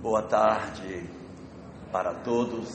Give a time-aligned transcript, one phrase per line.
[0.00, 1.10] Boa tarde
[1.90, 2.68] para todos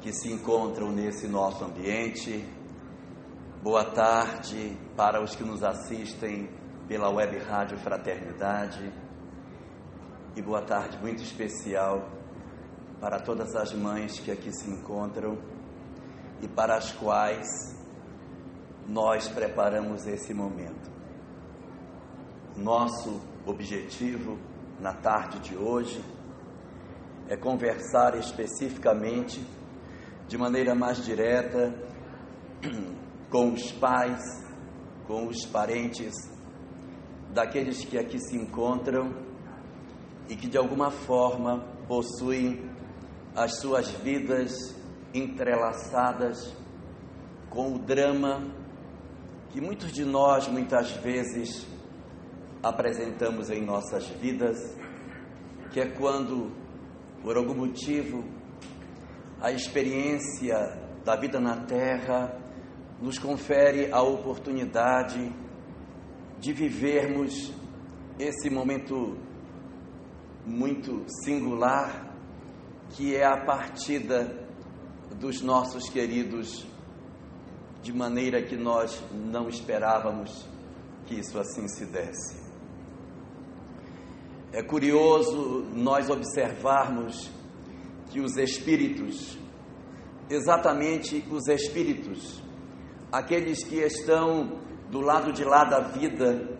[0.00, 2.48] que se encontram nesse nosso ambiente.
[3.60, 6.48] Boa tarde para os que nos assistem
[6.86, 8.92] pela web rádio Fraternidade.
[10.36, 12.08] E boa tarde muito especial
[13.00, 15.36] para todas as mães que aqui se encontram
[16.40, 17.48] e para as quais
[18.86, 20.92] nós preparamos esse momento.
[22.56, 24.51] Nosso objetivo
[24.82, 26.04] na tarde de hoje
[27.28, 29.40] é conversar especificamente,
[30.26, 31.72] de maneira mais direta,
[33.30, 34.20] com os pais,
[35.06, 36.12] com os parentes
[37.32, 39.14] daqueles que aqui se encontram
[40.28, 42.68] e que de alguma forma possuem
[43.36, 44.74] as suas vidas
[45.14, 46.52] entrelaçadas
[47.48, 48.42] com o drama
[49.50, 51.71] que muitos de nós muitas vezes
[52.62, 54.76] apresentamos em nossas vidas,
[55.72, 56.52] que é quando,
[57.22, 58.24] por algum motivo,
[59.40, 60.56] a experiência
[61.04, 62.38] da vida na Terra
[63.00, 65.34] nos confere a oportunidade
[66.38, 67.52] de vivermos
[68.18, 69.18] esse momento
[70.46, 72.14] muito singular,
[72.90, 74.48] que é a partida
[75.18, 76.66] dos nossos queridos,
[77.82, 80.48] de maneira que nós não esperávamos
[81.06, 82.41] que isso assim se desse.
[84.54, 87.30] É curioso nós observarmos
[88.10, 89.38] que os espíritos,
[90.28, 92.42] exatamente os espíritos,
[93.10, 96.50] aqueles que estão do lado de lá da vida,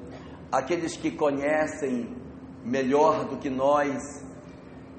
[0.51, 2.17] aqueles que conhecem
[2.65, 3.99] melhor do que nós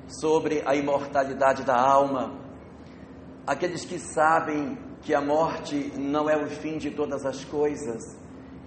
[0.08, 2.40] sobre a imortalidade da alma,
[3.48, 8.04] aqueles que sabem que a morte não é o fim de todas as coisas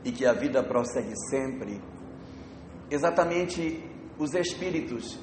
[0.04, 1.80] e que a vida prossegue sempre.
[2.90, 5.18] Exatamente os espíritos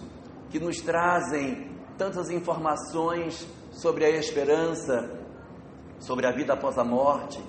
[0.49, 5.20] que nos trazem tantas informações sobre a esperança,
[5.99, 7.43] sobre a vida após a morte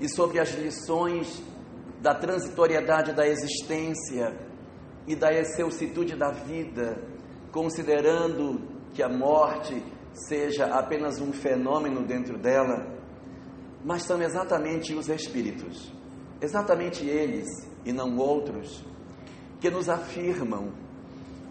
[0.00, 1.42] e sobre as lições
[2.00, 4.34] da transitoriedade da existência
[5.06, 7.02] e da excelsitude da vida,
[7.50, 8.60] considerando
[8.92, 9.82] que a morte
[10.12, 12.86] seja apenas um fenômeno dentro dela,
[13.84, 15.92] mas são exatamente os espíritos,
[16.40, 17.48] exatamente eles
[17.84, 18.84] e não outros
[19.62, 20.72] que nos afirmam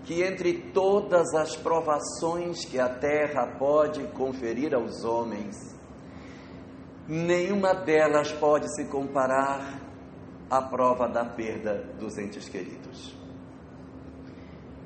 [0.04, 5.56] que entre todas as provações que a terra pode conferir aos homens,
[7.08, 9.80] nenhuma delas pode se comparar
[10.50, 13.16] à prova da perda dos entes queridos.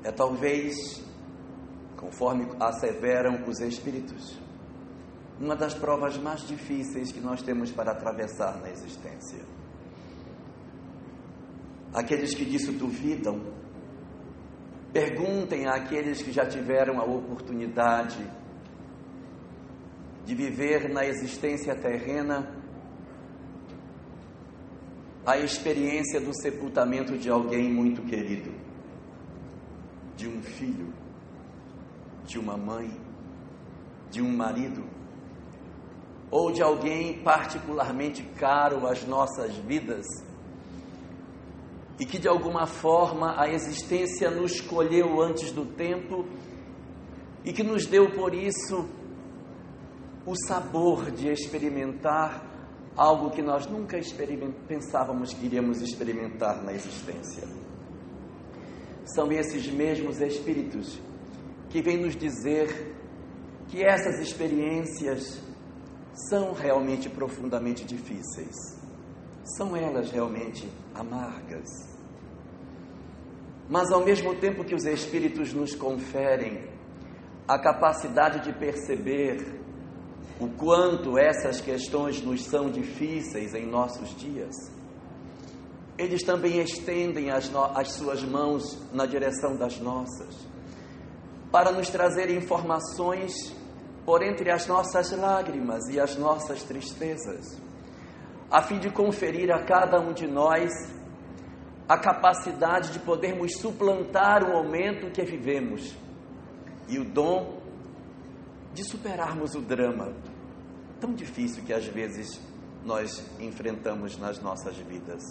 [0.04, 0.76] É talvez,
[1.96, 4.38] conforme asseveram os Espíritos,
[5.40, 9.55] uma das provas mais difíceis que nós temos para atravessar na existência.
[11.96, 13.40] Aqueles que disso duvidam,
[14.92, 18.22] perguntem àqueles que já tiveram a oportunidade
[20.26, 22.54] de viver na existência terrena
[25.24, 28.52] a experiência do sepultamento de alguém muito querido,
[30.14, 30.92] de um filho,
[32.26, 32.90] de uma mãe,
[34.10, 34.84] de um marido,
[36.30, 40.25] ou de alguém particularmente caro às nossas vidas
[41.98, 46.26] e que de alguma forma a existência nos escolheu antes do tempo
[47.44, 48.88] e que nos deu por isso
[50.26, 52.44] o sabor de experimentar
[52.96, 53.98] algo que nós nunca
[54.66, 57.46] pensávamos que iríamos experimentar na existência.
[59.14, 61.00] São esses mesmos espíritos
[61.70, 62.96] que vêm nos dizer
[63.68, 65.40] que essas experiências
[66.28, 68.75] são realmente profundamente difíceis.
[69.46, 71.68] São elas realmente amargas.
[73.68, 76.68] Mas ao mesmo tempo que os Espíritos nos conferem
[77.46, 79.60] a capacidade de perceber
[80.40, 84.54] o quanto essas questões nos são difíceis em nossos dias,
[85.96, 90.34] eles também estendem as, as suas mãos na direção das nossas,
[91.52, 93.32] para nos trazer informações
[94.04, 97.65] por entre as nossas lágrimas e as nossas tristezas
[98.50, 100.70] a fim de conferir a cada um de nós
[101.88, 105.96] a capacidade de podermos suplantar o momento que vivemos
[106.88, 107.60] e o dom
[108.72, 110.12] de superarmos o drama
[111.00, 112.40] tão difícil que às vezes
[112.84, 115.22] nós enfrentamos nas nossas vidas.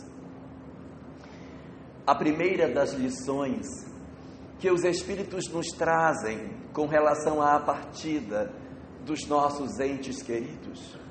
[2.06, 3.65] A primeira das lições
[4.59, 8.53] que os Espíritos nos trazem com relação à partida
[9.06, 11.05] dos nossos entes queridos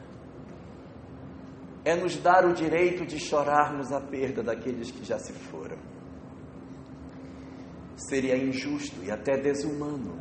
[1.84, 5.76] é nos dar o direito de chorarmos a perda daqueles que já se foram.
[7.96, 10.20] seria injusto e até desumano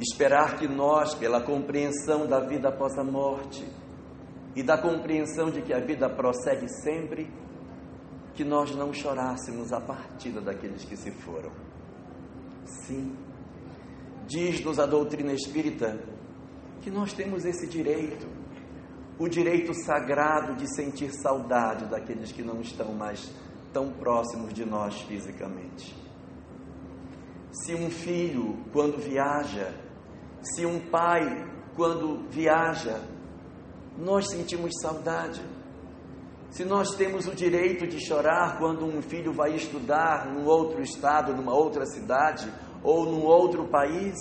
[0.00, 3.64] esperar que nós, pela compreensão da vida após a morte
[4.54, 7.30] e da compreensão de que a vida prossegue sempre,
[8.34, 11.50] que nós não chorássemos a partida daqueles que se foram.
[12.64, 13.16] Sim,
[14.26, 15.98] diz-nos a doutrina espírita
[16.80, 18.37] que nós temos esse direito,
[19.18, 23.30] o direito sagrado de sentir saudade daqueles que não estão mais
[23.72, 25.94] tão próximos de nós fisicamente.
[27.50, 29.74] Se um filho, quando viaja,
[30.40, 31.44] se um pai,
[31.74, 33.00] quando viaja,
[33.98, 35.40] nós sentimos saudade.
[36.50, 41.34] Se nós temos o direito de chorar quando um filho vai estudar num outro estado,
[41.34, 42.50] numa outra cidade
[42.82, 44.14] ou num outro país,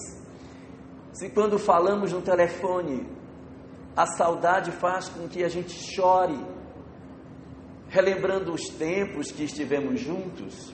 [1.14, 3.17] se quando falamos no telefone,
[3.98, 6.40] a saudade faz com que a gente chore,
[7.90, 10.72] relembrando os tempos que estivemos juntos,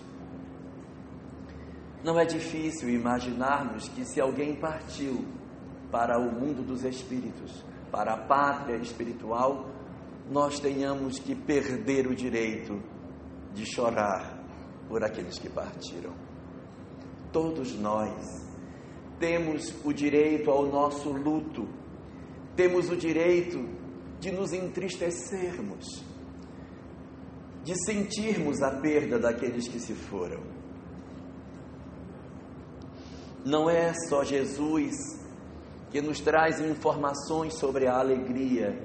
[2.03, 5.25] não é difícil imaginarmos que se alguém partiu
[5.89, 9.69] para o mundo dos espíritos, para a pátria espiritual,
[10.29, 12.83] nós tenhamos que perder o direito
[13.53, 14.37] de chorar
[14.89, 16.13] por aqueles que partiram.
[17.31, 18.13] Todos nós
[19.17, 21.82] temos o direito ao nosso luto,
[22.55, 23.59] temos o direito
[24.19, 26.03] de nos entristecermos,
[27.63, 30.41] de sentirmos a perda daqueles que se foram.
[33.45, 34.93] Não é só Jesus
[35.91, 38.81] que nos traz informações sobre a alegria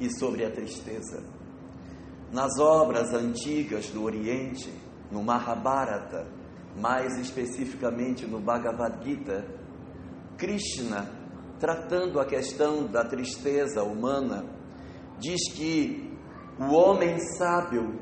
[0.00, 1.22] e sobre a tristeza.
[2.32, 4.72] Nas obras antigas do Oriente,
[5.10, 6.26] no Mahabharata,
[6.76, 9.46] mais especificamente no Bhagavad Gita,
[10.36, 11.21] Krishna,
[11.62, 14.44] tratando a questão da tristeza humana,
[15.20, 16.12] diz que
[16.58, 18.00] o homem sábio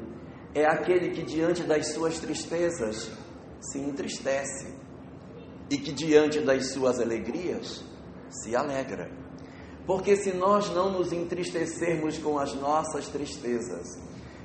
[0.55, 3.13] é aquele que, diante das suas tristezas,
[3.61, 4.75] se entristece
[5.69, 7.85] e que diante das suas alegrias
[8.31, 9.11] se alegra.
[9.87, 13.87] Porque se nós não nos entristecermos com as nossas tristezas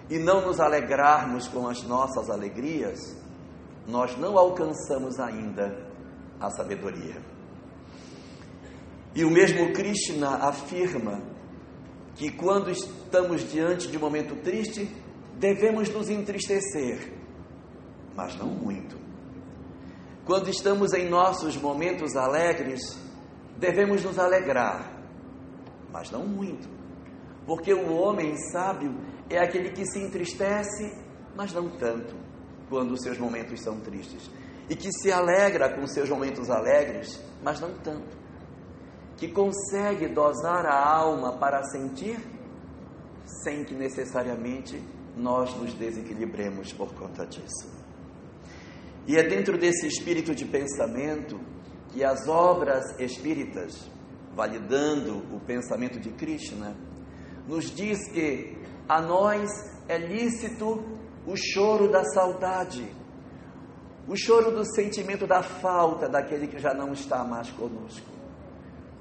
[0.10, 3.00] e não nos alegrarmos com as nossas alegrias,
[3.88, 5.90] nós não alcançamos ainda
[6.38, 7.35] a sabedoria.
[9.16, 11.24] E o mesmo Krishna afirma
[12.16, 14.90] que quando estamos diante de um momento triste,
[15.40, 17.14] devemos nos entristecer,
[18.14, 18.98] mas não muito.
[20.26, 23.00] Quando estamos em nossos momentos alegres,
[23.58, 24.92] devemos nos alegrar,
[25.94, 26.68] mas não muito,
[27.46, 28.94] porque o homem sábio
[29.30, 30.94] é aquele que se entristece,
[31.36, 32.16] mas não tanto,
[32.70, 34.30] quando seus momentos são tristes,
[34.70, 38.25] e que se alegra com seus momentos alegres, mas não tanto,
[39.18, 42.20] que consegue dosar a alma para sentir,
[43.44, 44.82] sem que necessariamente
[45.16, 47.70] nós nos desequilibremos por conta disso.
[49.08, 51.40] E é dentro desse espírito de pensamento
[51.90, 53.90] que as obras espíritas,
[54.36, 56.76] validando o pensamento de Krishna,
[57.48, 58.58] nos diz que
[58.90, 59.50] a nós
[59.88, 60.84] é lícito
[61.26, 62.86] o choro da saudade,
[64.08, 68.15] o choro do sentimento da falta daquele que já não está mais conosco,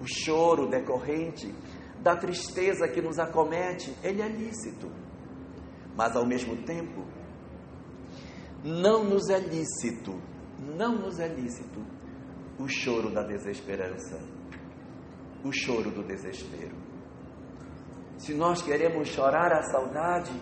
[0.04, 1.50] o choro decorrente
[2.02, 4.92] da tristeza que nos acomete, ele é lícito,
[5.96, 7.06] mas ao mesmo tempo
[8.62, 10.20] não nos é lícito,
[10.76, 11.80] não nos é lícito
[12.58, 14.20] o choro da desesperança,
[15.42, 16.76] o choro do desespero.
[18.18, 20.32] Se nós queremos chorar a saudade,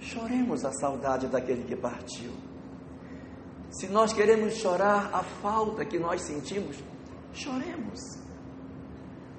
[0.00, 2.32] choremos a saudade daquele que partiu.
[3.70, 6.82] Se nós queremos chorar a falta que nós sentimos,
[7.32, 8.24] choremos.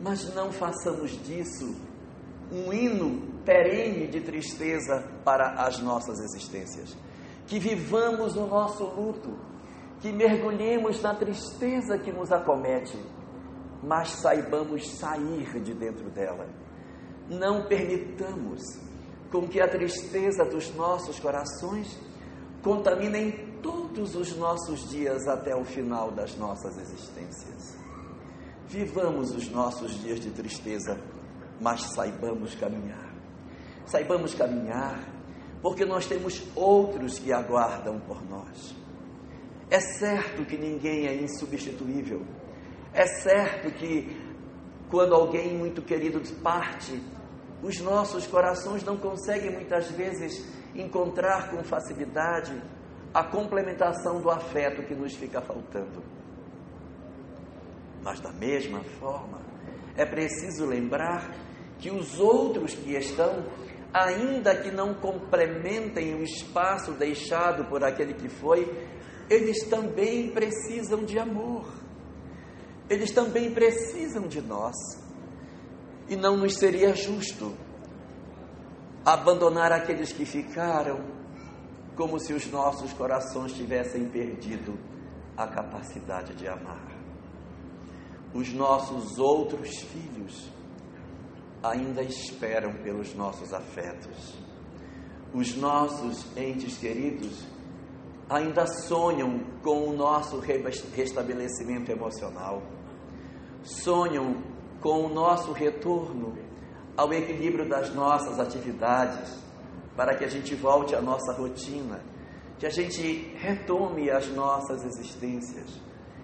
[0.02, 1.76] Mas não façamos disso
[2.52, 6.96] um hino perene de tristeza para as nossas existências
[7.48, 9.38] que vivamos o nosso luto,
[10.02, 12.98] que mergulhemos na tristeza que nos acomete,
[13.84, 16.48] mas saibamos sair de dentro dela.
[17.30, 18.62] Não permitamos
[19.32, 22.00] com que a tristeza dos nossos corações
[22.64, 27.85] contaminem todos os nossos dias até o final das nossas existências.
[28.68, 31.00] Vivamos os nossos dias de tristeza,
[31.62, 33.14] mas saibamos caminhar.
[33.86, 35.16] Saibamos caminhar
[35.62, 38.76] porque nós temos outros que aguardam por nós.
[39.70, 42.24] É certo que ninguém é insubstituível.
[42.94, 44.16] É certo que
[44.90, 47.02] quando alguém muito querido parte,
[47.64, 50.46] os nossos corações não conseguem muitas vezes
[50.76, 52.62] encontrar com facilidade
[53.14, 56.15] a complementação do afeto que nos fica faltando.
[58.06, 59.42] Mas da mesma forma,
[59.98, 61.34] é preciso lembrar
[61.80, 63.44] que os outros que estão
[63.92, 68.72] ainda que não complementem o espaço deixado por aquele que foi,
[69.28, 71.66] eles também precisam de amor.
[72.88, 74.76] Eles também precisam de nós.
[76.08, 77.56] E não nos seria justo
[79.04, 81.00] abandonar aqueles que ficaram,
[81.96, 84.78] como se os nossos corações tivessem perdido
[85.36, 86.95] a capacidade de amar.
[88.36, 90.52] Os nossos outros filhos
[91.64, 94.36] ainda esperam pelos nossos afetos.
[95.34, 97.48] Os nossos entes queridos
[98.30, 102.62] ainda sonham com o nosso restabelecimento emocional,
[103.64, 104.44] sonham
[104.82, 106.38] com o nosso retorno
[106.98, 109.34] ao equilíbrio das nossas atividades,
[109.96, 112.04] para que a gente volte à nossa rotina,
[112.60, 115.80] que a gente retome as nossas existências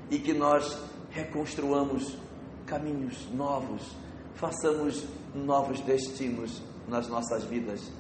[0.10, 0.78] e que nós
[1.12, 2.18] reconstruamos
[2.66, 3.96] caminhos novos,
[4.36, 7.92] façamos novos destinos nas nossas vidas,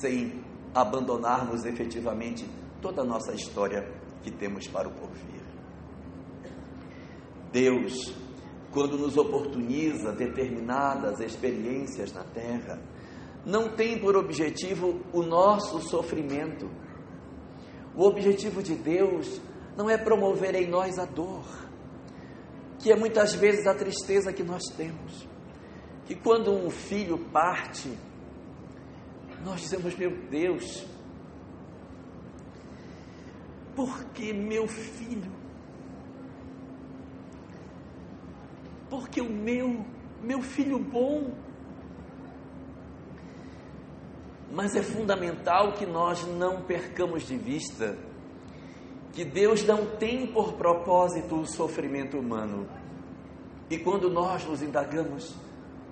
[0.00, 0.42] sem
[0.74, 2.48] abandonarmos efetivamente
[2.80, 3.90] toda a nossa história
[4.22, 5.42] que temos para o porvir.
[7.50, 8.14] Deus,
[8.70, 12.78] quando nos oportuniza determinadas experiências na terra,
[13.44, 16.68] não tem por objetivo o nosso sofrimento.
[17.96, 19.40] O objetivo de Deus
[19.76, 21.44] não é promover em nós a dor,
[22.78, 25.26] que é muitas vezes a tristeza que nós temos.
[26.06, 27.90] Que quando um filho parte,
[29.44, 30.86] nós dizemos, meu Deus,
[33.74, 35.30] porque meu filho,
[38.88, 39.84] porque o meu,
[40.22, 41.34] meu filho bom.
[44.50, 47.98] Mas é fundamental que nós não percamos de vista
[49.18, 52.68] que Deus não tem por propósito o sofrimento humano.
[53.68, 55.34] E quando nós nos indagamos,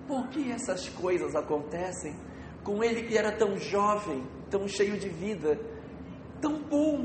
[0.06, 2.14] por que essas coisas acontecem
[2.62, 5.59] com ele que era tão jovem, tão cheio de vida,
[6.40, 7.04] tão bom?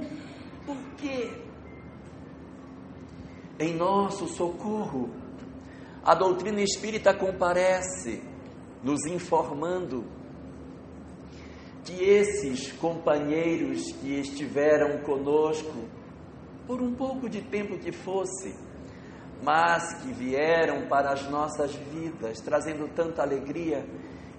[0.63, 1.32] Por quê?
[3.60, 5.10] Em nosso socorro,
[6.04, 8.22] a doutrina espírita comparece,
[8.84, 10.06] nos informando
[11.84, 16.00] que esses companheiros que estiveram conosco,
[16.72, 18.56] por um pouco de tempo que fosse,
[19.44, 23.86] mas que vieram para as nossas vidas trazendo tanta alegria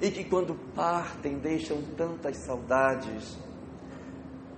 [0.00, 3.38] e que quando partem deixam tantas saudades,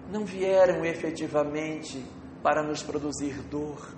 [0.09, 2.00] não vieram efetivamente
[2.45, 3.93] para nos produzir dor,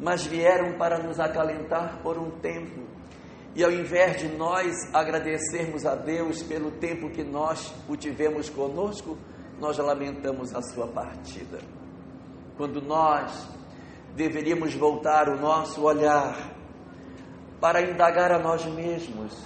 [0.00, 2.82] mas vieram para nos acalentar por um tempo.
[3.54, 9.16] E ao invés de nós agradecermos a Deus pelo tempo que nós o tivemos conosco,
[9.60, 11.81] nós lamentamos a sua partida.
[12.56, 13.48] Quando nós
[14.14, 16.52] deveríamos voltar o nosso olhar
[17.60, 19.36] para indagar a nós mesmos,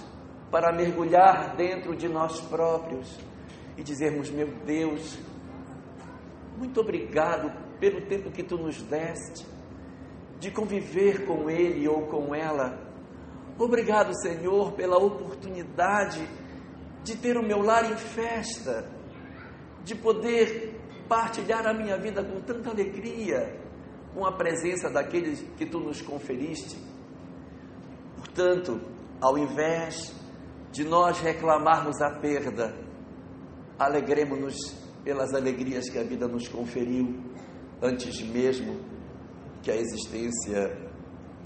[0.51, 3.17] para mergulhar dentro de nós próprios
[3.77, 5.17] e dizermos: Meu Deus,
[6.57, 9.45] muito obrigado pelo tempo que tu nos deste
[10.39, 12.79] de conviver com ele ou com ela.
[13.57, 16.27] Obrigado, Senhor, pela oportunidade
[17.03, 18.87] de ter o meu lar em festa,
[19.83, 20.76] de poder
[21.07, 23.59] partilhar a minha vida com tanta alegria,
[24.13, 26.77] com a presença daqueles que tu nos conferiste.
[28.15, 28.79] Portanto,
[29.21, 30.13] ao invés
[30.71, 32.75] de nós reclamarmos a perda,
[33.79, 34.55] alegremos-nos
[35.03, 37.23] pelas alegrias que a vida nos conferiu,
[37.81, 38.79] antes mesmo
[39.61, 40.91] que a existência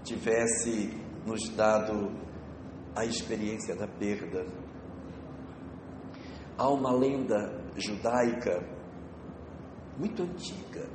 [0.03, 2.11] tivesse nos dado
[2.95, 4.45] a experiência da perda.
[6.57, 8.80] Há uma lenda judaica
[9.97, 10.85] muito antiga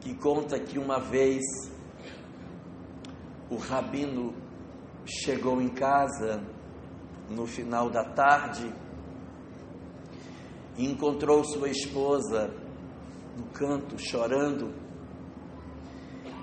[0.00, 1.42] que conta que uma vez
[3.48, 4.34] o rabino
[5.06, 6.42] chegou em casa
[7.30, 8.72] no final da tarde
[10.76, 12.52] e encontrou sua esposa
[13.36, 14.72] no canto chorando.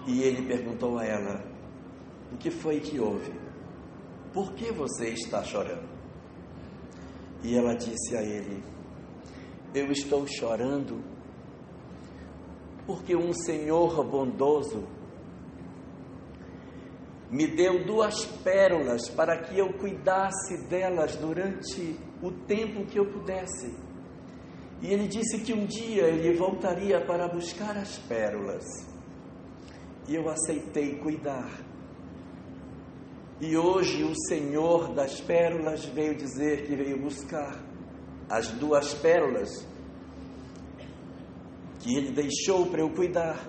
[0.07, 1.43] E ele perguntou a ela:
[2.31, 3.33] O que foi que houve?
[4.33, 5.89] Por que você está chorando?
[7.43, 8.63] E ela disse a ele:
[9.73, 11.03] Eu estou chorando
[12.87, 14.87] porque um Senhor bondoso
[17.29, 23.71] me deu duas pérolas para que eu cuidasse delas durante o tempo que eu pudesse.
[24.81, 28.65] E ele disse que um dia ele voltaria para buscar as pérolas.
[30.07, 31.51] E eu aceitei cuidar.
[33.39, 37.68] E hoje o Senhor das pérolas veio dizer que veio buscar
[38.29, 39.49] as duas pérolas
[41.79, 43.47] que ele deixou para eu cuidar.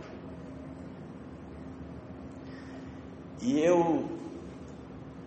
[3.43, 4.09] E eu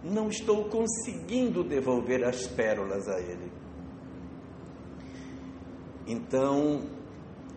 [0.03, 3.51] não estou conseguindo devolver as pérolas a ele.
[6.05, 6.81] Então,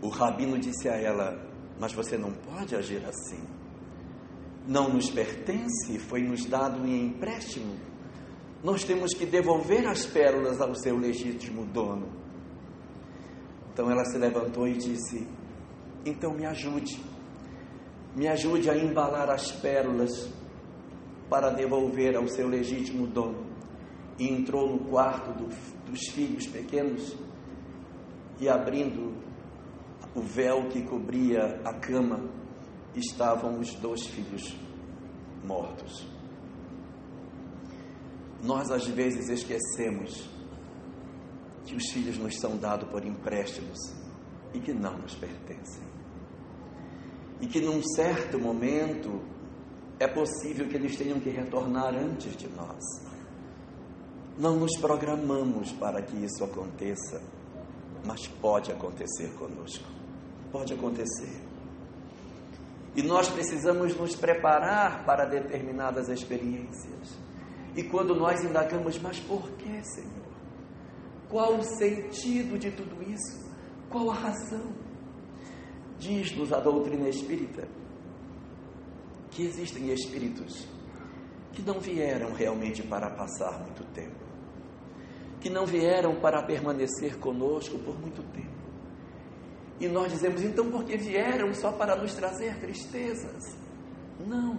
[0.02, 1.36] O rabino disse a ela:
[1.78, 3.42] Mas você não pode agir assim.
[4.66, 7.74] Não nos pertence, foi nos dado em empréstimo.
[8.62, 12.08] Nós temos que devolver as pérolas ao seu legítimo dono.
[13.72, 15.26] Então ela se levantou e disse:
[16.04, 16.98] Então me ajude,
[18.14, 20.30] me ajude a embalar as pérolas
[21.28, 23.44] para devolver ao seu legítimo dono.
[24.18, 25.48] E entrou no quarto do,
[25.90, 27.14] dos filhos pequenos
[28.40, 29.14] e abrindo
[30.14, 32.20] o véu que cobria a cama,
[32.94, 34.56] estavam os dois filhos
[35.44, 36.15] mortos.
[38.42, 40.28] Nós às vezes esquecemos
[41.64, 43.78] que os filhos nos são dados por empréstimos
[44.54, 45.82] e que não nos pertencem.
[47.40, 49.20] E que num certo momento
[49.98, 52.82] é possível que eles tenham que retornar antes de nós.
[54.38, 57.20] Não nos programamos para que isso aconteça,
[58.04, 59.96] mas pode acontecer conosco
[60.56, 61.38] pode acontecer.
[62.94, 67.18] E nós precisamos nos preparar para determinadas experiências.
[67.76, 70.26] E quando nós indagamos, mas por que, Senhor?
[71.28, 73.48] Qual o sentido de tudo isso?
[73.90, 74.72] Qual a razão?
[75.98, 77.68] Diz-nos a doutrina espírita
[79.30, 80.66] que existem espíritos
[81.52, 84.24] que não vieram realmente para passar muito tempo,
[85.40, 88.56] que não vieram para permanecer conosco por muito tempo
[89.78, 93.56] e nós dizemos, então, porque vieram só para nos trazer tristezas?
[94.26, 94.58] Não.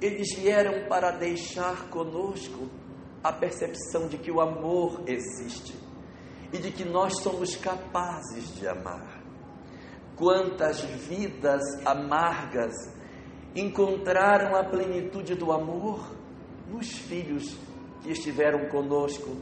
[0.00, 2.68] Eles vieram para deixar conosco
[3.22, 5.76] a percepção de que o amor existe
[6.52, 9.20] e de que nós somos capazes de amar.
[10.16, 12.74] Quantas vidas amargas
[13.54, 16.16] encontraram a plenitude do amor
[16.68, 17.56] nos filhos
[18.02, 19.36] que estiveram conosco,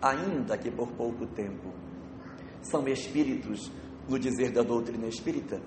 [0.00, 1.72] ainda que por pouco tempo.
[2.60, 3.70] São espíritos
[4.08, 5.60] no dizer da doutrina espírita,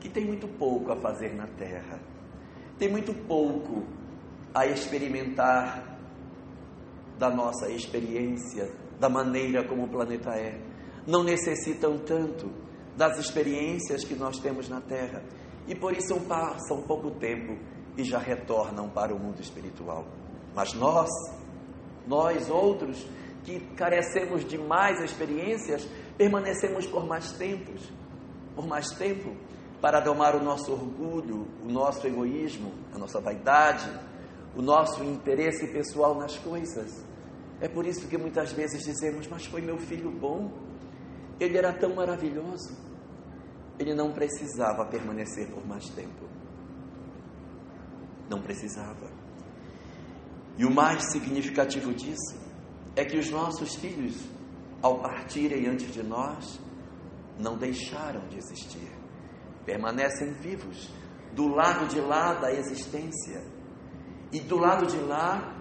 [0.00, 2.00] que tem muito pouco a fazer na Terra,
[2.78, 3.84] tem muito pouco
[4.54, 5.98] a experimentar
[7.18, 10.60] da nossa experiência, da maneira como o planeta é.
[11.06, 12.50] Não necessitam tanto
[12.96, 15.22] das experiências que nós temos na Terra
[15.66, 17.58] e por isso passam pouco tempo
[17.96, 20.06] e já retornam para o mundo espiritual.
[20.54, 21.08] Mas nós,
[22.06, 23.06] nós outros
[23.44, 25.86] que carecemos de mais experiências,
[26.16, 27.92] permanecemos por mais tempos,
[28.54, 29.36] por mais tempo,
[29.80, 33.90] para domar o nosso orgulho, o nosso egoísmo, a nossa vaidade,
[34.54, 37.04] o nosso interesse pessoal nas coisas.
[37.60, 40.50] É por isso que muitas vezes dizemos: Mas foi meu filho bom,
[41.38, 42.76] ele era tão maravilhoso,
[43.78, 46.26] ele não precisava permanecer por mais tempo.
[48.28, 49.10] Não precisava.
[50.58, 52.36] E o mais significativo disso
[52.96, 54.16] é que os nossos filhos
[54.82, 56.60] ao partirem antes de nós,
[57.38, 58.90] não deixaram de existir,
[59.66, 60.90] permanecem vivos
[61.34, 63.42] do lado de lá da existência
[64.32, 65.54] e do lado de lá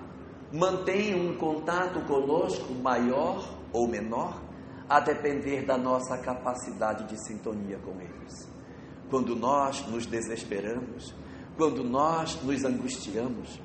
[0.53, 4.41] mantêm um contato conosco maior ou menor,
[4.87, 8.49] a depender da nossa capacidade de sintonia com eles.
[9.09, 11.13] Quando nós nos desesperamos,
[11.57, 13.59] quando nós nos angustiamos,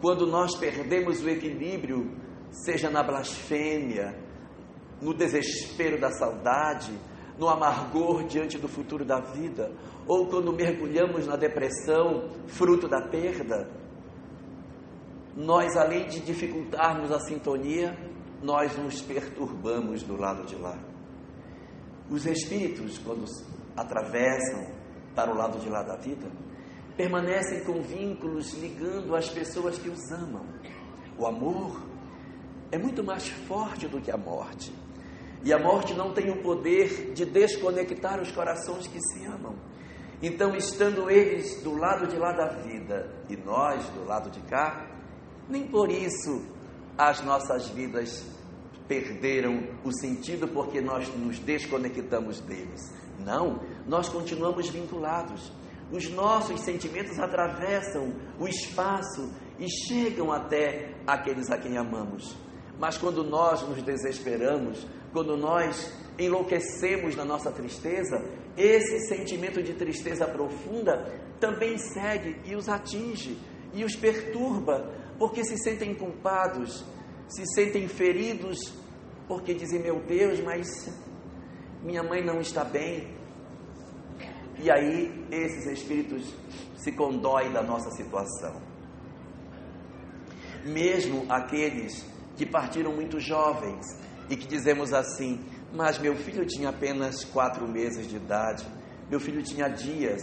[0.00, 2.16] quando nós perdemos o equilíbrio,
[2.50, 4.16] seja na blasfêmia,
[5.00, 6.92] no desespero da saudade,
[7.38, 9.72] no amargor diante do futuro da vida,
[10.06, 13.70] ou quando mergulhamos na depressão, fruto da perda,
[15.36, 17.96] nós, além de dificultarmos a sintonia,
[18.42, 20.76] nós nos perturbamos do lado de lá.
[22.10, 23.24] Os espíritos, quando
[23.76, 24.66] atravessam
[25.14, 26.28] para o lado de lá da vida,
[26.96, 30.44] permanecem com vínculos ligando as pessoas que os amam.
[31.16, 31.80] O amor
[32.72, 34.72] é muito mais forte do que a morte.
[35.44, 39.54] E a morte não tem o poder de desconectar os corações que se amam.
[40.20, 44.84] Então, estando eles do lado de lá da vida e nós do lado de cá,
[45.48, 46.44] nem por isso
[46.96, 48.26] as nossas vidas
[48.88, 52.92] perderam o sentido porque nós nos desconectamos deles.
[53.20, 55.52] Não, nós continuamos vinculados.
[55.92, 62.36] Os nossos sentimentos atravessam o espaço e chegam até aqueles a quem amamos.
[62.78, 68.22] Mas quando nós nos desesperamos, quando nós enlouquecemos na nossa tristeza,
[68.56, 73.38] esse sentimento de tristeza profunda também segue e os atinge
[73.72, 76.84] e os perturba, porque se sentem culpados,
[77.28, 78.58] se sentem feridos,
[79.26, 80.88] porque dizem: Meu Deus, mas
[81.82, 83.16] minha mãe não está bem.
[84.60, 86.34] E aí esses espíritos
[86.76, 88.60] se condóem da nossa situação.
[90.64, 92.04] Mesmo aqueles
[92.38, 93.84] que partiram muito jovens,
[94.30, 95.40] e que dizemos assim:
[95.74, 98.64] Mas meu filho tinha apenas quatro meses de idade,
[99.10, 100.22] meu filho tinha dias,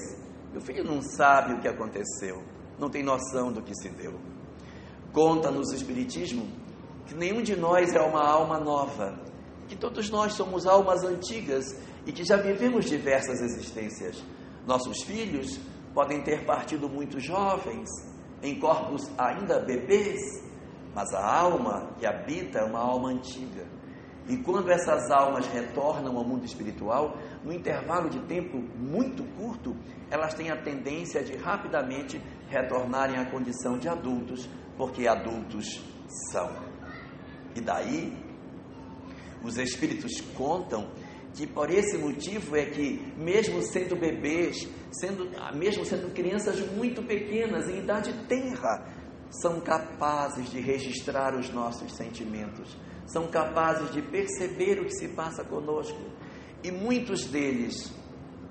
[0.51, 2.41] meu filho não sabe o que aconteceu,
[2.79, 4.13] não tem noção do que se deu.
[5.11, 6.47] Conta-nos o Espiritismo
[7.05, 9.19] que nenhum de nós é uma alma nova,
[9.67, 11.65] que todos nós somos almas antigas
[12.05, 14.23] e que já vivemos diversas existências.
[14.65, 15.59] Nossos filhos
[15.93, 17.89] podem ter partido muito jovens,
[18.41, 20.19] em corpos ainda bebês,
[20.95, 23.67] mas a alma que habita é uma alma antiga.
[24.29, 29.75] E quando essas almas retornam ao mundo espiritual, no intervalo de tempo muito curto,
[30.09, 35.83] elas têm a tendência de rapidamente retornarem à condição de adultos, porque adultos
[36.31, 36.49] são.
[37.53, 38.17] E daí,
[39.43, 40.89] os espíritos contam
[41.35, 47.69] que por esse motivo é que, mesmo sendo bebês, sendo, mesmo sendo crianças muito pequenas,
[47.69, 48.94] em idade tenra,
[49.41, 55.43] são capazes de registrar os nossos sentimentos, são capazes de perceber o que se passa
[55.43, 55.99] conosco.
[56.63, 57.93] E muitos deles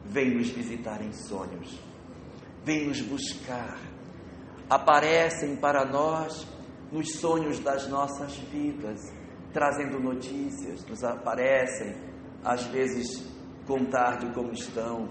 [0.04, 1.80] vêm nos visitar em sonhos,
[2.64, 3.78] vêm nos buscar,
[4.68, 6.46] aparecem para nós
[6.92, 9.00] nos sonhos das nossas vidas,
[9.52, 11.96] trazendo notícias, nos aparecem,
[12.44, 13.24] às vezes,
[13.66, 15.08] contar de como estão,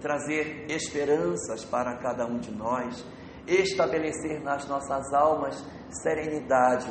[0.00, 3.04] trazer esperanças para cada um de nós,
[3.46, 5.64] estabelecer nas nossas almas
[6.02, 6.88] serenidade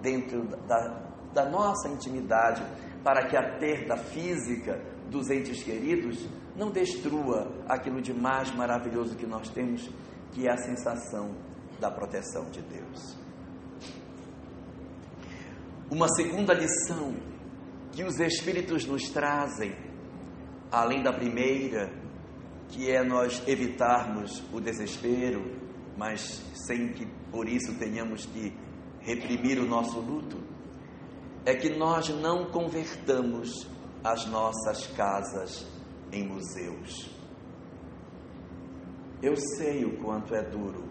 [0.00, 2.62] dentro da, da nossa intimidade,
[3.02, 4.80] para que a perda física
[5.10, 9.90] dos entes queridos não destrua aquilo de mais maravilhoso que nós temos,
[10.32, 11.34] que é a sensação
[11.78, 13.16] da proteção de Deus.
[15.90, 17.14] Uma segunda lição
[17.92, 19.74] que os Espíritos nos trazem,
[20.70, 21.92] além da primeira,
[22.68, 25.65] que é nós evitarmos o desespero,
[25.96, 28.52] mas sem que por isso tenhamos que
[29.00, 30.38] reprimir o nosso luto,
[31.44, 33.66] é que nós não convertamos
[34.02, 35.66] as nossas casas
[36.12, 37.10] em museus.
[39.22, 40.86] Eu sei o quanto é duro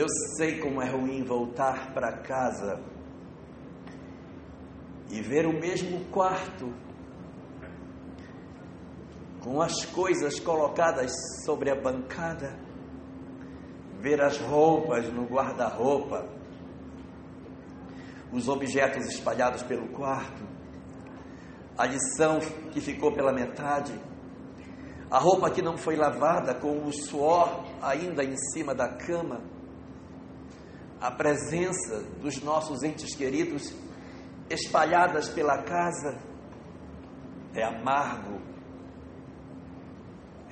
[0.00, 0.06] Eu
[0.38, 2.80] sei como é ruim voltar para casa
[5.10, 6.72] e ver o mesmo quarto
[9.42, 11.12] com as coisas colocadas
[11.44, 12.58] sobre a bancada,
[14.00, 16.26] ver as roupas no guarda-roupa,
[18.32, 20.44] os objetos espalhados pelo quarto,
[21.76, 22.40] a lição
[22.72, 23.92] que ficou pela metade,
[25.10, 29.40] a roupa que não foi lavada com o suor ainda em cima da cama
[31.00, 33.72] a presença dos nossos entes queridos
[34.50, 36.18] espalhadas pela casa
[37.54, 38.38] é amargo,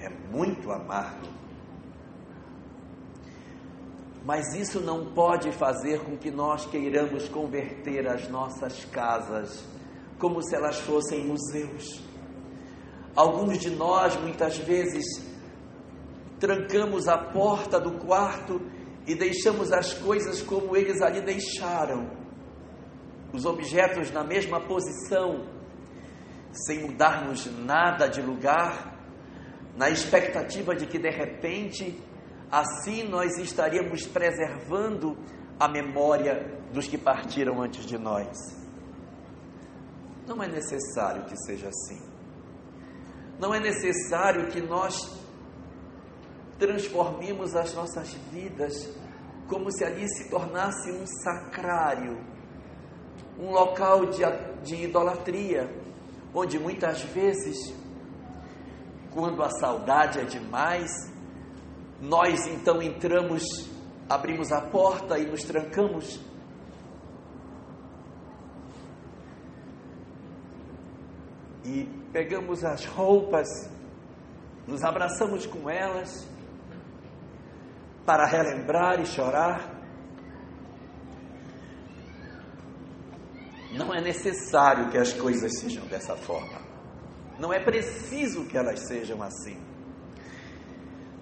[0.00, 1.26] é muito amargo.
[4.24, 9.64] Mas isso não pode fazer com que nós queiramos converter as nossas casas
[10.18, 12.02] como se elas fossem museus.
[13.14, 15.04] Alguns de nós, muitas vezes,
[16.38, 18.61] trancamos a porta do quarto
[19.06, 22.11] e deixamos as coisas como eles ali deixaram,
[23.32, 25.46] os objetos na mesma posição,
[26.52, 28.97] sem mudarmos nada de lugar,
[29.78, 32.02] na expectativa de que de repente
[32.50, 35.16] assim nós estaríamos preservando
[35.58, 38.28] a memória dos que partiram antes de nós.
[40.26, 42.02] Não é necessário que seja assim.
[43.38, 45.16] Não é necessário que nós
[46.58, 48.92] transformemos as nossas vidas
[49.46, 52.18] como se ali se tornasse um sacrário,
[53.38, 54.22] um local de,
[54.64, 55.70] de idolatria,
[56.34, 57.72] onde muitas vezes,
[59.18, 60.92] quando a saudade é demais,
[62.00, 63.42] nós então entramos,
[64.09, 66.20] abrimos a porta e nos trancamos.
[71.64, 73.48] E pegamos as roupas,
[74.68, 76.24] nos abraçamos com elas
[78.07, 79.68] para relembrar e chorar.
[83.72, 86.67] Não é necessário que as coisas sejam dessa forma.
[87.38, 89.57] Não é preciso que elas sejam assim.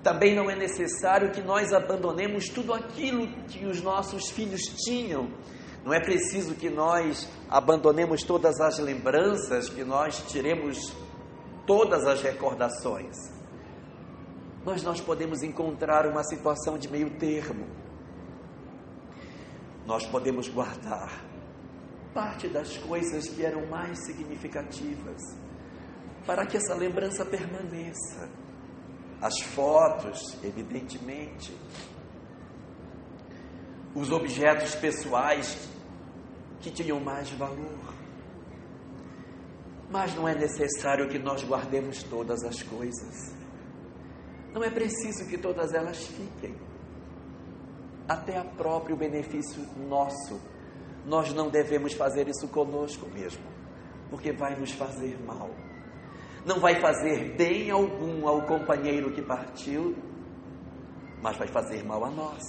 [0.02, 5.28] Também não é necessário que nós abandonemos tudo aquilo que os nossos filhos tinham.
[5.84, 10.92] Não é preciso que nós abandonemos todas as lembranças, que nós tiremos
[11.66, 13.36] todas as recordações
[14.66, 17.64] mas nós podemos encontrar uma situação de meio termo.
[19.86, 21.24] Nós podemos guardar
[22.12, 25.22] parte das coisas que eram mais significativas,
[26.26, 28.28] para que essa lembrança permaneça.
[29.22, 31.56] As fotos, evidentemente,
[33.94, 35.70] os objetos pessoais
[36.60, 37.94] que tinham mais valor.
[39.88, 43.34] Mas não é necessário que nós guardemos todas as coisas.
[44.52, 46.56] Não é preciso que todas elas fiquem.
[48.08, 50.40] Até a próprio benefício nosso.
[51.06, 53.44] Nós não devemos fazer isso conosco mesmo,
[54.10, 55.50] porque vai nos fazer mal.
[56.46, 59.96] Não vai fazer bem algum ao companheiro que partiu,
[61.20, 62.40] mas vai fazer mal a nós.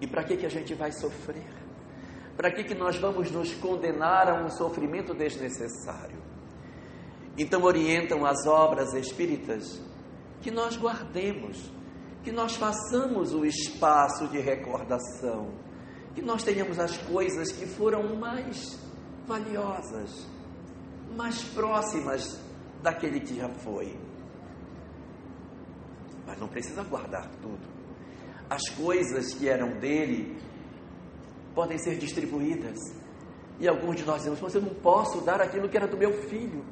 [0.00, 1.52] E para que, que a gente vai sofrer?
[2.36, 6.22] Para que, que nós vamos nos condenar a um sofrimento desnecessário?
[7.36, 9.82] Então orientam as obras espíritas
[10.40, 11.72] que nós guardemos,
[12.22, 15.50] que nós façamos o espaço de recordação,
[16.14, 18.78] que nós tenhamos as coisas que foram mais
[19.26, 20.24] valiosas,
[21.16, 22.40] mais próximas
[22.82, 23.98] daquele que já foi.
[26.26, 27.78] Mas não precisa guardar tudo
[28.48, 30.36] as coisas que eram dele
[31.54, 32.78] podem ser distribuídas.
[33.60, 36.12] E alguns de nós dizemos, mas eu não posso dar aquilo que era do meu
[36.28, 36.64] filho.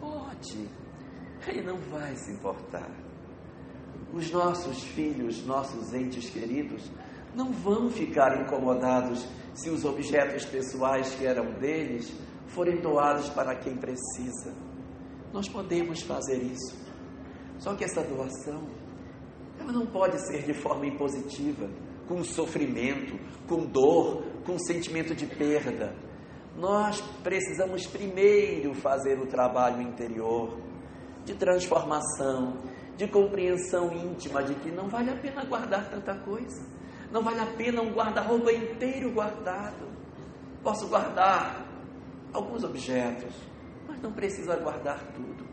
[0.00, 0.68] Pode,
[1.46, 2.90] ele não vai se importar.
[4.12, 6.90] Os nossos filhos, nossos entes queridos,
[7.34, 12.12] não vão ficar incomodados se os objetos pessoais que eram deles
[12.48, 14.54] forem doados para quem precisa.
[15.32, 16.76] Nós podemos fazer isso.
[17.58, 18.62] Só que essa doação
[19.58, 21.68] ela não pode ser de forma impositiva,
[22.06, 25.94] com sofrimento, com dor, com sentimento de perda.
[26.56, 30.58] Nós precisamos primeiro fazer o trabalho interior
[31.24, 32.58] de transformação,
[32.96, 36.64] de compreensão íntima de que não vale a pena guardar tanta coisa.
[37.10, 39.86] Não vale a pena um guarda-roupa inteiro guardado.
[40.62, 41.65] Posso guardar
[42.36, 43.34] alguns objetos,
[43.88, 45.46] mas não precisa guardar tudo.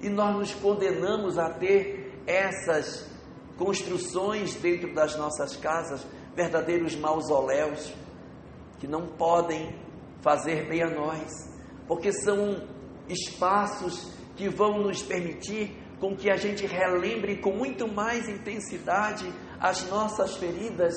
[0.00, 3.08] E nós nos condenamos a ter essas
[3.56, 7.92] construções dentro das nossas casas, verdadeiros mausoléus,
[8.78, 9.78] que não podem
[10.22, 11.30] fazer bem a nós,
[11.86, 12.66] porque são
[13.08, 19.86] espaços que vão nos permitir com que a gente relembre com muito mais intensidade as
[19.90, 20.94] nossas feridas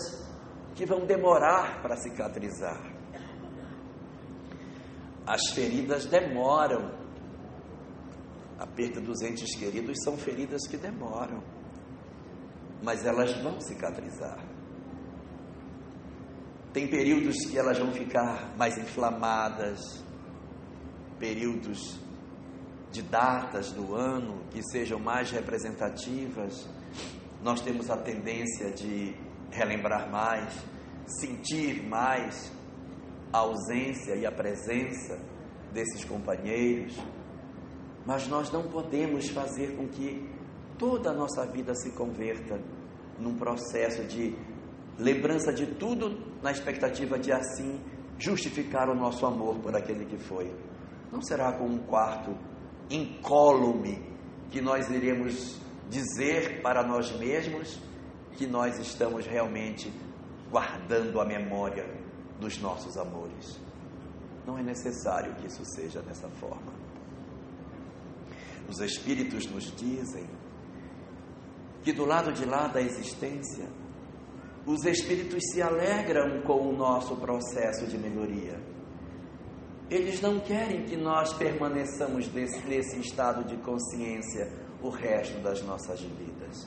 [0.76, 2.93] que vão demorar para cicatrizar.
[5.26, 6.92] As feridas demoram.
[8.60, 11.42] A perda dos entes queridos são feridas que demoram
[12.84, 14.38] mas elas vão cicatrizar.
[16.74, 20.04] Tem períodos que elas vão ficar mais inflamadas,
[21.18, 21.98] períodos
[22.92, 26.68] de datas do ano que sejam mais representativas.
[27.42, 29.16] Nós temos a tendência de
[29.50, 30.54] relembrar mais,
[31.22, 32.52] sentir mais
[33.34, 35.18] a ausência e a presença
[35.74, 36.96] desses companheiros,
[38.06, 40.30] mas nós não podemos fazer com que
[40.78, 42.62] toda a nossa vida se converta
[43.18, 44.36] num processo de
[45.00, 47.82] lembrança de tudo na expectativa de assim
[48.20, 50.54] justificar o nosso amor por aquele que foi.
[51.12, 52.38] Não será com um quarto
[52.90, 54.00] incólume
[54.52, 57.80] que nós iremos dizer para nós mesmos
[58.34, 59.92] que nós estamos realmente
[60.52, 62.03] guardando a memória
[62.44, 63.60] dos nossos amores.
[64.46, 66.74] Não é necessário que isso seja dessa forma.
[68.68, 70.28] Os Espíritos nos dizem
[71.84, 73.68] que do lado de lá da existência,
[74.66, 78.58] os espíritos se alegram com o nosso processo de melhoria.
[79.90, 84.50] Eles não querem que nós permaneçamos nesse estado de consciência
[84.82, 86.66] o resto das nossas vidas.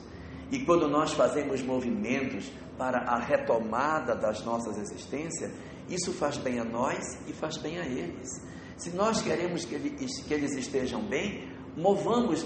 [0.51, 5.51] E quando nós fazemos movimentos para a retomada das nossas existências,
[5.89, 8.29] isso faz bem a nós e faz bem a eles.
[8.77, 12.45] Se nós queremos que eles, estejam bem, movamos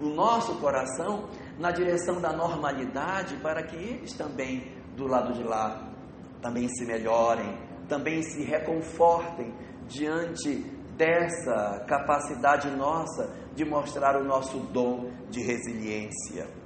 [0.00, 5.92] o nosso coração na direção da normalidade para que eles também, do lado de lá,
[6.40, 9.52] também se melhorem, também se reconfortem
[9.88, 10.64] diante
[10.96, 16.61] dessa capacidade nossa de mostrar o nosso dom de resiliência.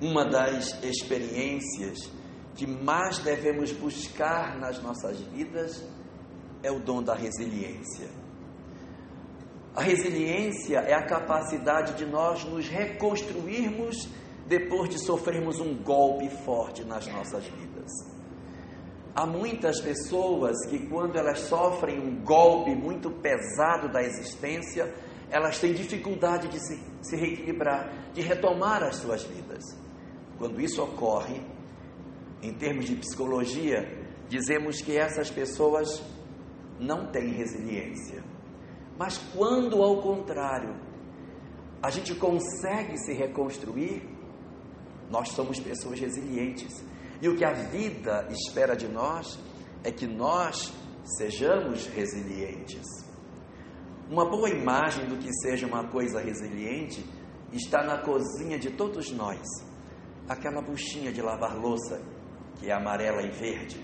[0.00, 2.10] Uma das experiências
[2.54, 5.84] que mais devemos buscar nas nossas vidas
[6.62, 8.08] é o dom da resiliência.
[9.74, 14.08] A resiliência é a capacidade de nós nos reconstruirmos
[14.46, 17.90] depois de sofrermos um golpe forte nas nossas vidas.
[19.14, 24.94] Há muitas pessoas que, quando elas sofrem um golpe muito pesado da existência,
[25.30, 29.62] elas têm dificuldade de se, se reequilibrar, de retomar as suas vidas.
[30.38, 31.42] Quando isso ocorre,
[32.42, 36.02] em termos de psicologia, dizemos que essas pessoas
[36.78, 38.22] não têm resiliência.
[38.96, 40.76] Mas quando, ao contrário,
[41.82, 44.02] a gente consegue se reconstruir,
[45.10, 46.84] nós somos pessoas resilientes.
[47.20, 49.38] E o que a vida espera de nós
[49.82, 50.72] é que nós
[51.16, 52.84] sejamos resilientes.
[54.10, 57.04] Uma boa imagem do que seja uma coisa resiliente
[57.52, 59.40] está na cozinha de todos nós.
[60.28, 62.00] Aquela buchinha de lavar louça,
[62.58, 63.82] que é amarela e verde.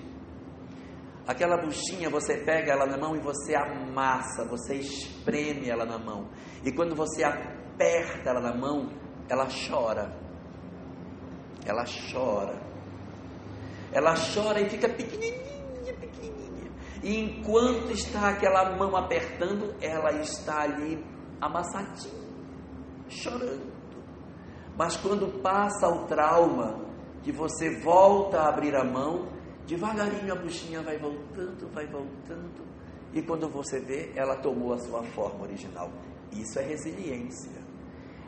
[1.26, 6.28] Aquela buchinha, você pega ela na mão e você amassa, você espreme ela na mão.
[6.62, 8.90] E quando você aperta ela na mão,
[9.28, 10.14] ela chora.
[11.64, 12.61] Ela chora.
[13.90, 16.70] Ela chora e fica pequenininha, pequenininha.
[17.02, 21.02] E enquanto está aquela mão apertando, ela está ali
[21.40, 22.28] amassadinha,
[23.09, 23.73] chorando.
[24.76, 26.80] Mas quando passa o trauma,
[27.22, 29.28] que você volta a abrir a mão,
[29.66, 32.64] devagarinho a buchinha vai voltando, vai voltando,
[33.14, 35.90] e quando você vê, ela tomou a sua forma original.
[36.32, 37.62] Isso é resiliência.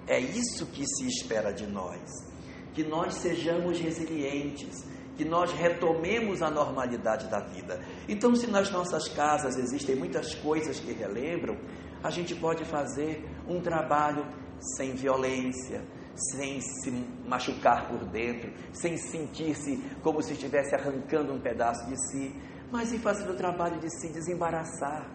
[0.07, 2.01] É isso que se espera de nós.
[2.73, 7.81] Que nós sejamos resilientes, que nós retomemos a normalidade da vida.
[8.09, 11.57] Então, se nas nossas casas existem muitas coisas que relembram,
[12.05, 14.25] a gente pode fazer um trabalho
[14.77, 15.83] sem violência,
[16.33, 16.91] sem se
[17.27, 22.35] machucar por dentro, sem sentir-se como se estivesse arrancando um pedaço de si,
[22.71, 25.09] mas em fazer o trabalho de se desembaraçar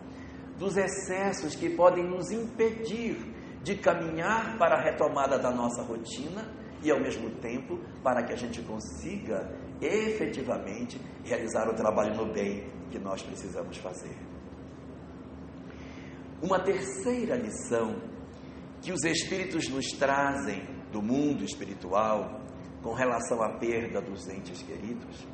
[0.58, 3.18] dos excessos que podem nos impedir
[3.64, 6.48] de caminhar para a retomada da nossa rotina
[6.84, 12.68] e, ao mesmo tempo, para que a gente consiga efetivamente realizar o trabalho no bem
[12.92, 14.16] que nós precisamos fazer.
[16.42, 18.02] Uma terceira lição
[18.82, 22.42] que os Espíritos nos trazem do mundo espiritual
[22.82, 25.28] com relação à perda dos entes queridos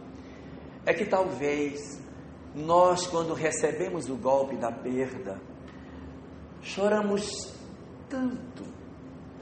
[0.86, 2.02] é que talvez
[2.56, 5.40] nós, quando recebemos o golpe da perda,
[6.62, 7.54] choramos
[8.10, 8.64] tanto,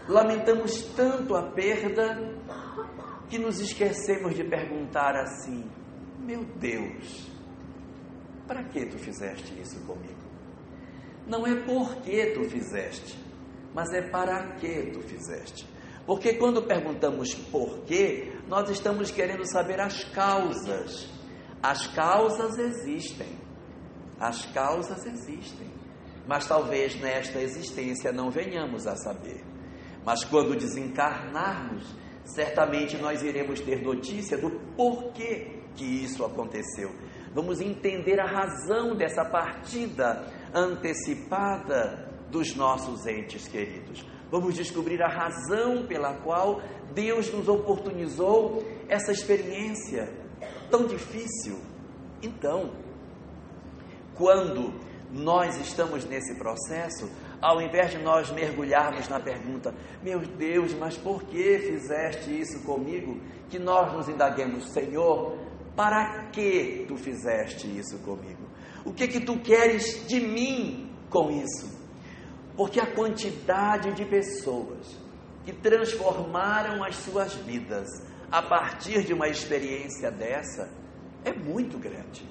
[0.08, 2.36] lamentamos tanto a perda,
[3.30, 5.70] que nos esquecemos de perguntar assim:
[6.20, 7.30] Meu Deus,
[8.48, 10.26] para que tu fizeste isso comigo?
[11.28, 13.18] Não é porque tu fizeste,
[13.74, 15.68] mas é para que tu fizeste.
[16.06, 21.10] Porque quando perguntamos por quê, nós estamos querendo saber as causas.
[21.62, 23.40] As causas existem.
[24.20, 25.68] As causas existem.
[26.28, 29.44] Mas talvez nesta existência não venhamos a saber.
[30.06, 36.92] Mas quando desencarnarmos, certamente nós iremos ter notícia do porquê que isso aconteceu.
[37.34, 44.06] Vamos entender a razão dessa partida antecipada dos nossos entes queridos.
[44.32, 46.62] Vamos descobrir a razão pela qual
[46.94, 50.10] Deus nos oportunizou essa experiência
[50.70, 51.60] tão difícil.
[52.22, 52.72] Então,
[54.16, 54.74] quando
[55.12, 57.10] nós estamos nesse processo,
[57.42, 63.20] ao invés de nós mergulharmos na pergunta, meu Deus, mas por que fizeste isso comigo?
[63.50, 65.38] Que nós nos indaguemos, Senhor,
[65.76, 68.44] para que tu fizeste isso comigo?
[68.84, 71.75] O que que tu queres de mim com isso?
[72.56, 74.98] Porque a quantidade de pessoas
[75.44, 77.88] que transformaram as suas vidas
[78.32, 80.70] a partir de uma experiência dessa
[81.24, 82.28] é muito grande.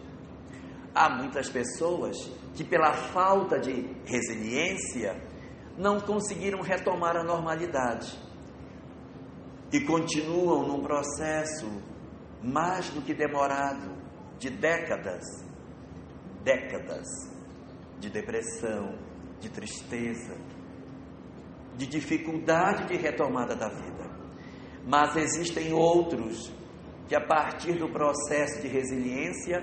[0.94, 2.16] Há muitas pessoas
[2.54, 5.20] que, pela falta de resiliência,
[5.76, 8.16] não conseguiram retomar a normalidade
[9.72, 11.66] e continuam num processo
[12.42, 13.90] mais do que demorado
[14.38, 15.24] de décadas
[16.44, 17.06] décadas
[17.98, 18.98] de depressão,
[19.44, 20.35] de tristeza,
[21.76, 24.11] de dificuldade de retomada da vida.
[24.87, 26.50] Mas existem outros
[27.07, 29.62] que, a partir do processo de resiliência,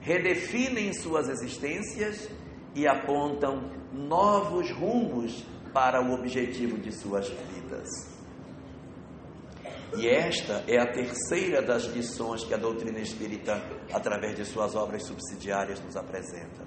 [0.00, 2.30] redefinem suas existências
[2.74, 7.88] e apontam novos rumos para o objetivo de suas vidas.
[9.96, 13.54] E esta é a terceira das lições que a doutrina espírita,
[13.92, 16.66] através de suas obras subsidiárias, nos apresenta,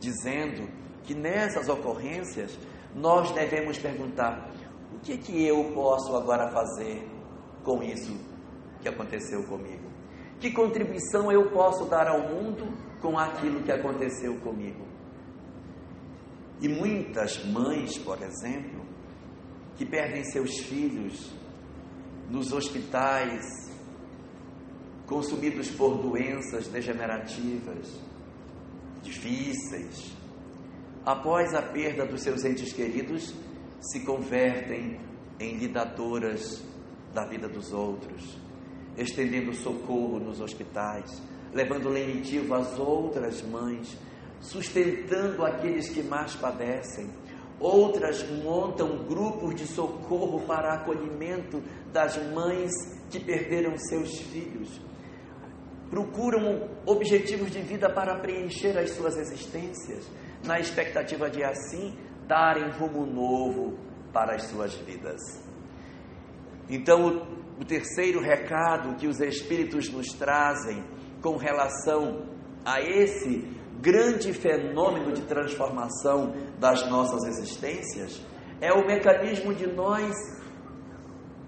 [0.00, 0.68] dizendo
[1.10, 2.56] que nessas ocorrências
[2.94, 4.48] nós devemos perguntar:
[4.94, 7.04] o que que eu posso agora fazer
[7.64, 8.16] com isso
[8.80, 9.90] que aconteceu comigo?
[10.38, 12.64] Que contribuição eu posso dar ao mundo
[13.00, 14.86] com aquilo que aconteceu comigo?
[16.60, 18.86] E muitas mães, por exemplo,
[19.76, 21.34] que perdem seus filhos
[22.30, 23.44] nos hospitais,
[25.08, 28.00] consumidos por doenças degenerativas,
[29.02, 30.19] difíceis,
[31.04, 33.34] após a perda dos seus entes queridos,
[33.80, 34.98] se convertem
[35.38, 36.62] em lidadoras
[37.14, 38.38] da vida dos outros,
[38.96, 41.22] estendendo socorro nos hospitais,
[41.52, 43.96] levando lenitivo às outras mães,
[44.40, 47.08] sustentando aqueles que mais padecem,
[47.58, 52.70] outras montam grupos de socorro para acolhimento das mães
[53.10, 54.80] que perderam seus filhos.
[55.90, 60.06] Procuram objetivos de vida para preencher as suas existências,
[60.44, 63.78] na expectativa de assim darem rumo novo
[64.12, 65.20] para as suas vidas.
[66.68, 67.26] Então,
[67.58, 70.84] o, terceiro recado que os Espíritos nos trazem
[71.20, 72.26] com relação
[72.64, 73.46] a esse
[73.80, 78.20] grande fenômeno de transformação das nossas existências
[78.60, 80.14] é o mecanismo de nós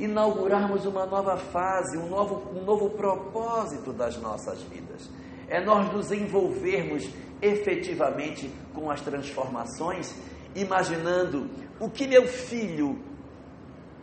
[0.01, 5.09] inaugurarmos uma nova fase, um novo, um novo propósito das nossas vidas.
[5.49, 7.09] É nós nos envolvermos
[7.40, 10.14] efetivamente com as transformações,
[10.55, 12.99] imaginando o que meu filho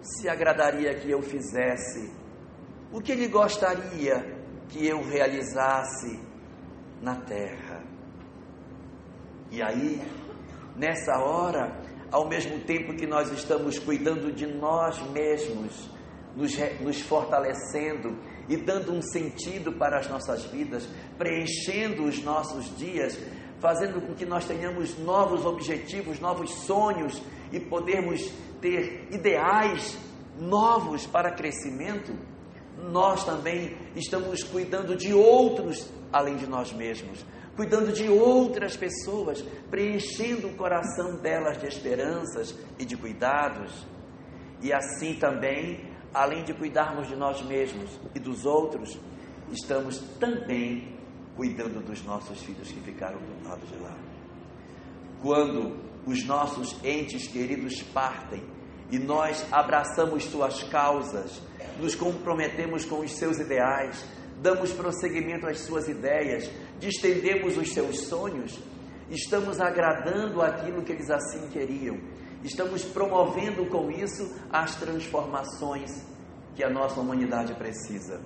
[0.02, 2.14] se agradaria que eu fizesse,
[2.92, 4.38] o que ele gostaria
[4.70, 6.20] que eu realizasse
[7.02, 7.84] na terra.
[9.52, 10.02] E aí,
[10.76, 11.82] nessa hora,
[12.12, 15.90] ao mesmo tempo que nós estamos cuidando de nós mesmos,
[16.36, 18.18] nos, nos, fortalecendo
[18.50, 20.86] e dando um sentido para as nossas vidas,
[21.18, 23.18] preenchendo os nossos dias,
[23.60, 27.22] fazendo com que nós tenhamos novos objetivos, novos sonhos
[27.52, 28.30] e podermos
[28.60, 29.98] ter ideais
[30.38, 32.14] novos para crescimento,
[32.92, 37.26] nós também estamos cuidando de outros além de nós mesmos,
[37.56, 43.86] cuidando de outras pessoas, preenchendo o coração delas de esperanças e de cuidados.
[44.62, 48.98] E assim também, além de cuidarmos de nós mesmos e dos outros,
[49.52, 50.98] estamos também
[51.36, 53.96] cuidando dos nossos filhos que ficaram do lado de lá.
[55.22, 58.44] Quando os nossos entes queridos partem
[58.92, 61.42] e nós abraçamos suas causas,
[61.80, 64.04] nos comprometemos com os seus ideais,
[64.42, 66.50] damos prosseguimento às suas ideias,
[66.80, 68.60] distendemos os seus sonhos,
[69.10, 71.98] estamos agradando aquilo que eles assim queriam,
[72.44, 76.06] estamos promovendo com isso as transformações
[76.56, 78.22] que a nossa humanidade precisa.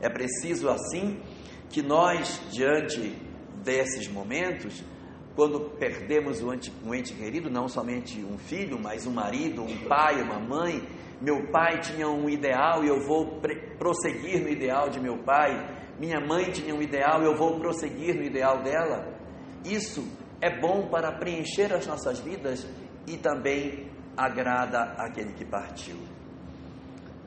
[0.00, 1.20] É preciso assim
[1.68, 3.16] que nós, diante
[3.62, 4.82] desses momentos,
[5.36, 9.86] quando perdemos um ente, um ente querido, não somente um filho, mas um marido, um
[9.86, 10.82] pai, uma mãe,
[11.20, 13.40] meu pai tinha um ideal e eu vou
[13.78, 15.78] prosseguir no ideal de meu pai.
[15.98, 19.06] Minha mãe tinha um ideal e eu vou prosseguir no ideal dela.
[19.64, 20.02] Isso
[20.40, 22.66] é bom para preencher as nossas vidas
[23.06, 25.96] e também agrada aquele que partiu.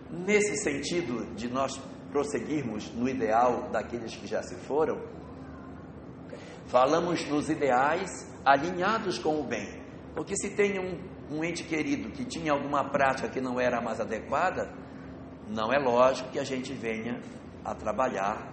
[0.10, 5.02] Nesse sentido de nós prosseguirmos no ideal daqueles que já se foram,
[6.68, 8.10] falamos nos ideais
[8.46, 9.82] alinhados com o bem.
[10.16, 14.00] Porque se tem um um ente querido que tinha alguma prática que não era mais
[14.00, 14.72] adequada,
[15.48, 17.20] não é lógico que a gente venha
[17.64, 18.52] a trabalhar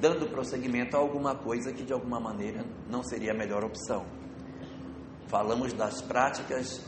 [0.00, 4.04] dando prosseguimento a alguma coisa que de alguma maneira não seria a melhor opção.
[5.32, 6.78] Falamos das práticas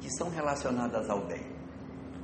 [0.00, 1.46] que são relacionadas ao bem.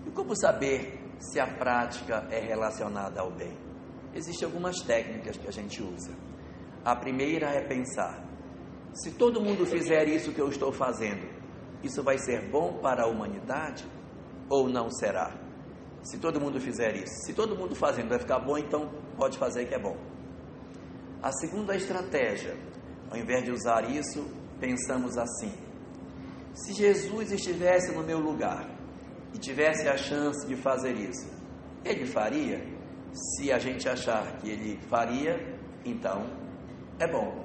[0.04, 3.56] E como saber se a prática é relacionada ao bem?
[4.12, 6.10] Existem algumas técnicas que a gente usa.
[6.84, 8.20] A primeira é pensar:
[8.92, 11.24] se todo mundo fizer isso que eu estou fazendo,
[11.84, 13.86] isso vai ser bom para a humanidade
[14.48, 15.32] ou não será?
[16.02, 19.66] Se todo mundo fizer isso, se todo mundo fazendo vai ficar bom, então pode fazer
[19.66, 19.96] que é bom.
[21.22, 22.56] A segunda estratégia,
[23.08, 25.52] ao invés de usar isso, pensamos assim:
[26.54, 28.68] se Jesus estivesse no meu lugar
[29.34, 31.28] e tivesse a chance de fazer isso,
[31.84, 32.62] ele faria?
[33.12, 36.30] Se a gente achar que ele faria, então
[36.98, 37.44] é bom,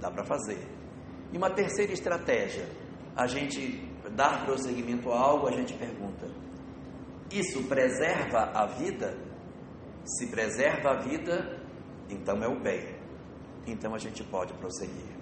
[0.00, 0.58] dá para fazer.
[1.32, 2.66] E uma terceira estratégia,
[3.16, 6.26] a gente dar prosseguimento a algo, a gente pergunta:
[7.30, 9.16] isso preserva a vida?
[10.04, 11.60] Se preserva a vida,
[12.08, 12.94] então é o bem.
[13.66, 15.13] Então a gente pode prosseguir.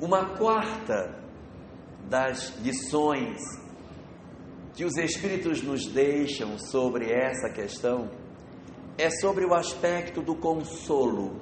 [0.00, 1.12] Uma quarta
[2.08, 3.40] das lições
[4.72, 8.08] que os Espíritos nos deixam sobre essa questão
[8.96, 11.40] é sobre o aspecto do consolo.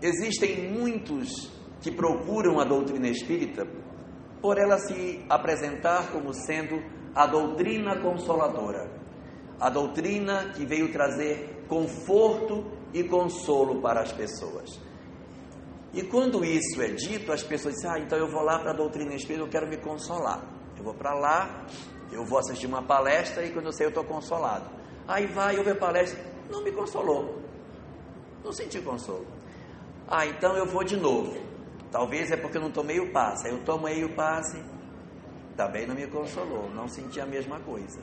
[0.00, 1.50] Existem muitos
[1.80, 3.66] que procuram a doutrina espírita
[4.40, 6.80] por ela se apresentar como sendo
[7.12, 8.88] a doutrina consoladora,
[9.58, 14.85] a doutrina que veio trazer conforto e consolo para as pessoas.
[15.92, 18.74] E quando isso é dito, as pessoas dizem: Ah, então eu vou lá para a
[18.74, 20.42] doutrina espírita, eu quero me consolar.
[20.76, 21.66] Eu vou para lá,
[22.12, 24.68] eu vou assistir uma palestra e quando eu sei eu estou consolado.
[25.08, 27.40] Aí vai, eu ver a palestra, não me consolou,
[28.44, 29.26] não senti consolo.
[30.08, 31.36] Ah, então eu vou de novo.
[31.90, 33.48] Talvez é porque eu não tomei o passe.
[33.48, 34.62] Aí eu tomei o passe,
[35.56, 38.00] também não me consolou, não senti a mesma coisa.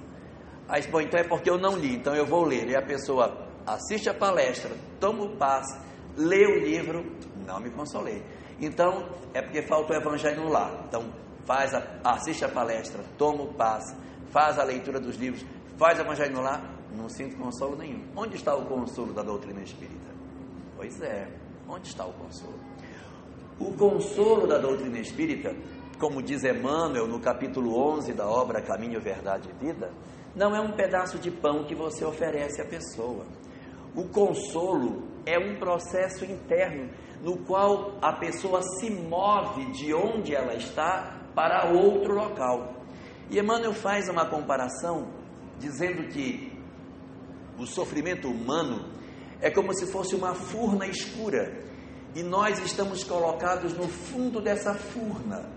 [0.68, 2.70] Aí, bom, então é porque eu não li, então eu vou ler.
[2.70, 5.80] E a pessoa assiste a palestra, toma o passe,
[6.18, 7.06] lê o livro,
[7.46, 8.24] Não me consolei.
[8.60, 10.84] Então, é porque falta o evangelho lá.
[10.88, 11.12] Então,
[11.46, 13.96] faz a, assiste a palestra, toma o passe,
[14.32, 15.46] faz a leitura dos livros,
[15.78, 16.62] faz o evangelho lá,
[16.96, 18.04] não sinto consolo nenhum.
[18.16, 20.14] Onde está o consolo da doutrina espírita?
[20.76, 21.28] Pois é,
[21.68, 22.60] onde está o consolo?
[23.60, 25.56] O consolo da doutrina espírita,
[26.00, 29.92] como diz Emmanuel no capítulo 11 da obra Caminho, Verdade e Vida,
[30.36, 33.26] não é um pedaço de pão que você oferece à pessoa.
[33.96, 36.90] O consolo é um processo interno
[37.24, 42.84] no qual a pessoa se move de onde ela está para outro local.
[43.30, 45.08] E Emmanuel faz uma comparação
[45.58, 46.52] dizendo que
[47.58, 48.92] o sofrimento humano
[49.40, 51.64] é como se fosse uma furna escura
[52.14, 55.50] e nós estamos colocados no fundo dessa furna,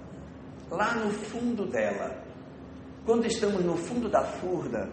[0.71, 2.25] lá no fundo dela.
[3.05, 4.89] Quando estamos no fundo da furna,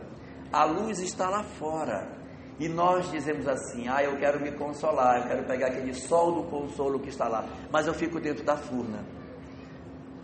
[0.51, 2.22] a luz está lá fora
[2.60, 6.49] e nós dizemos assim: Ah, eu quero me consolar, eu quero pegar aquele sol do
[6.49, 9.04] consolo que está lá, mas eu fico dentro da furna.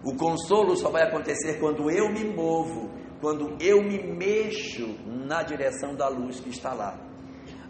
[0.04, 5.94] O consolo só vai acontecer quando eu me movo, quando eu me mexo na direção
[5.94, 6.98] da luz que está lá.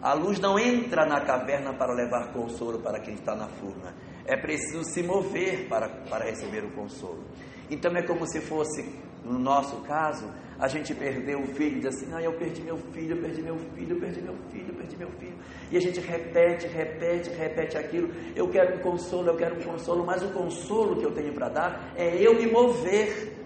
[0.02, 3.94] A luz não entra na caverna para levar consolo para quem está na furna.
[4.26, 7.26] É preciso se mover para, para receber o consolo.
[7.70, 8.84] Então é como se fosse,
[9.24, 10.26] no nosso caso,
[10.60, 13.42] a gente perdeu o filho e diz assim: ah, eu perdi meu filho, eu perdi
[13.42, 15.38] meu filho, eu perdi meu filho, eu perdi meu filho.
[15.72, 18.10] E a gente repete, repete, repete aquilo.
[18.36, 21.50] Eu quero um consolo, eu quero um consolo, mas o consolo que eu tenho para
[21.50, 23.38] dar é eu me mover.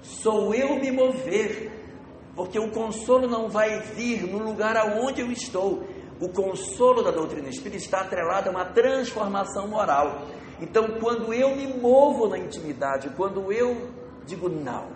[0.00, 1.72] Sou eu me mover.
[2.36, 5.84] Porque o consolo não vai vir no lugar aonde eu estou.
[6.20, 10.26] O consolo da doutrina espírita está atrelado a uma transformação moral.
[10.60, 13.88] Então, quando eu me movo na intimidade, quando eu
[14.24, 14.88] digo não,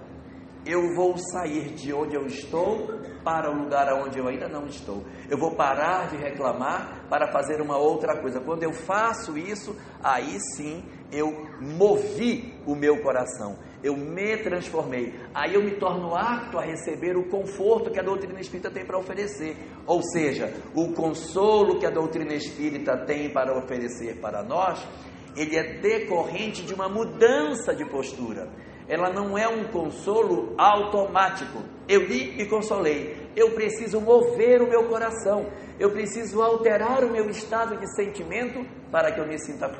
[0.68, 2.88] eu vou sair de onde eu estou
[3.24, 5.02] para o lugar onde eu ainda não estou.
[5.28, 8.38] Eu vou parar de reclamar para fazer uma outra coisa.
[8.38, 13.56] Quando eu faço isso, aí sim eu movi o meu coração.
[13.82, 15.14] Eu me transformei.
[15.34, 18.98] Aí eu me torno apto a receber o conforto que a doutrina espírita tem para
[18.98, 19.56] oferecer.
[19.86, 24.86] Ou seja, o consolo que a doutrina espírita tem para oferecer para nós,
[25.34, 28.50] ele é decorrente de uma mudança de postura
[28.88, 31.62] ela não é um consolo automático.
[31.86, 33.28] Eu li e consolei.
[33.36, 35.46] Eu preciso mover o meu coração.
[35.78, 39.70] Eu preciso alterar o meu estado de sentimento para que eu me sinta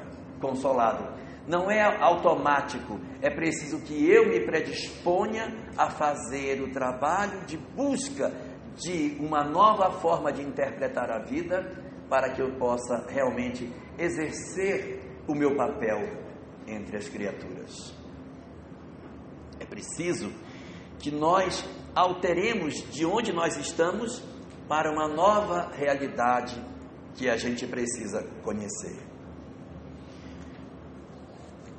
[0.41, 1.17] consolado.
[1.47, 3.01] Não é automático.
[3.23, 8.31] É preciso que eu me predisponha a fazer o trabalho de busca
[8.77, 11.73] de uma nova forma de interpretar a vida
[12.11, 15.99] para que eu possa realmente exercer o meu papel
[16.67, 17.98] entre as criaturas.
[19.69, 20.33] Preciso
[20.99, 21.65] que nós
[21.95, 24.23] alteremos de onde nós estamos
[24.69, 26.61] para uma nova realidade
[27.15, 28.97] que a gente precisa conhecer.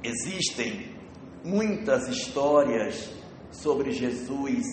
[0.03, 0.95] Existem
[1.43, 3.09] muitas histórias
[3.51, 4.65] sobre Jesus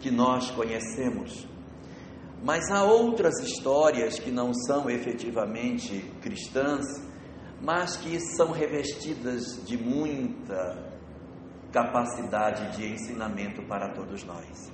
[0.00, 1.46] que nós conhecemos,
[2.42, 6.84] mas há outras histórias que não são efetivamente cristãs,
[7.60, 10.95] mas que são revestidas de muita
[11.76, 14.72] capacidade de ensinamento para todos nós.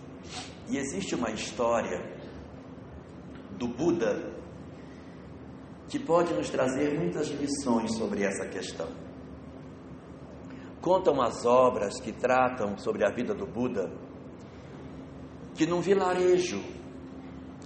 [0.69, 2.01] E existe uma história
[3.59, 4.33] do Buda
[5.89, 8.87] que pode nos trazer muitas lições sobre essa questão.
[10.81, 13.93] Contam as obras que tratam sobre a vida do Buda
[15.57, 16.63] que num vilarejo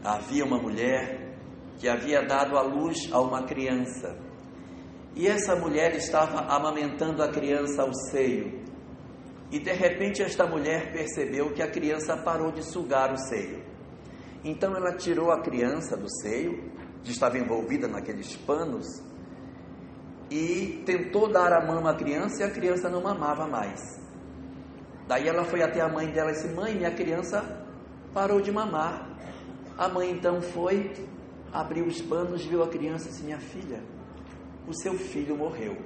[0.03, 1.37] havia uma mulher
[1.79, 4.17] que havia dado à luz a uma criança.
[5.15, 8.66] E essa mulher estava amamentando a criança ao seio.
[9.51, 13.63] E de repente esta mulher percebeu que a criança parou de sugar o seio.
[14.45, 16.71] Então ela tirou a criança do seio,
[17.03, 18.87] que estava envolvida naqueles panos,
[20.31, 23.81] e tentou dar a mama à criança e a criança não mamava mais.
[25.07, 27.65] Daí ela foi até a mãe dela e disse: Mãe, minha criança
[28.13, 29.17] parou de mamar.
[29.79, 30.93] A mãe então foi,
[31.53, 33.81] abriu os panos, viu a criança e disse: Minha filha,
[34.67, 35.77] o seu filho morreu.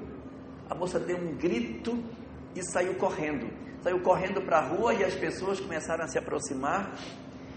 [0.70, 2.02] A moça deu um grito
[2.54, 3.48] e saiu correndo.
[3.82, 6.94] Saiu correndo para a rua e as pessoas começaram a se aproximar.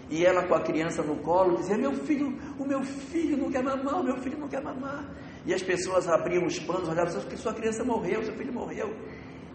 [0.09, 3.63] E ela com a criança no colo dizia: Meu filho, o meu filho não quer
[3.63, 5.09] mamar, o meu filho não quer mamar.
[5.45, 8.95] E as pessoas abriam os panos, olhavam sua criança morreu, seu filho morreu.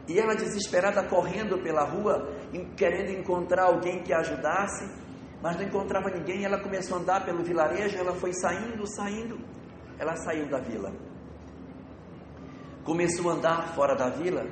[0.06, 2.28] E ela desesperada correndo pela rua,
[2.76, 4.90] querendo encontrar alguém que a ajudasse,
[5.42, 6.44] mas não encontrava ninguém.
[6.44, 9.38] Ela começou a andar pelo vilarejo, ela foi saindo, saindo.
[9.98, 10.92] Ela saiu da vila.
[12.84, 14.46] Começou a andar fora da vila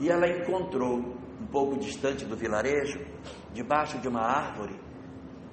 [0.00, 0.98] e ela encontrou,
[1.40, 3.00] um pouco distante do vilarejo,
[3.52, 4.78] debaixo de uma árvore,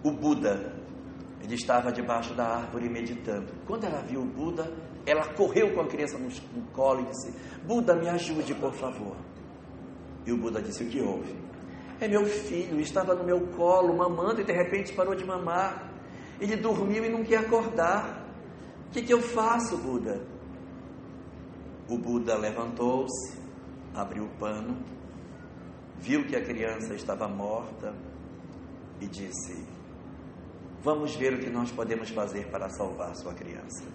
[0.04, 0.80] o Buda.
[1.44, 3.52] Ele estava debaixo da árvore meditando.
[3.66, 4.72] Quando ela viu o Buda,
[5.06, 6.30] Ela correu com a criança no,
[6.74, 7.34] colo e disse:
[7.66, 9.16] Buda, me ajude, por favor.
[10.26, 11.36] E o Buda disse: O que houve?
[12.00, 15.92] É meu filho, estava no meu colo, mamando e de repente parou de mamar.
[16.40, 18.28] Ele dormiu e não quer acordar.
[18.88, 20.22] O que, que eu faço, Buda?
[21.88, 23.38] O Buda levantou-se,
[23.96, 24.78] abriu o pano,
[25.98, 27.94] viu que a criança estava morta
[29.00, 29.66] e disse:
[30.82, 33.86] Vamos ver o que nós podemos fazer para salvar sua criança.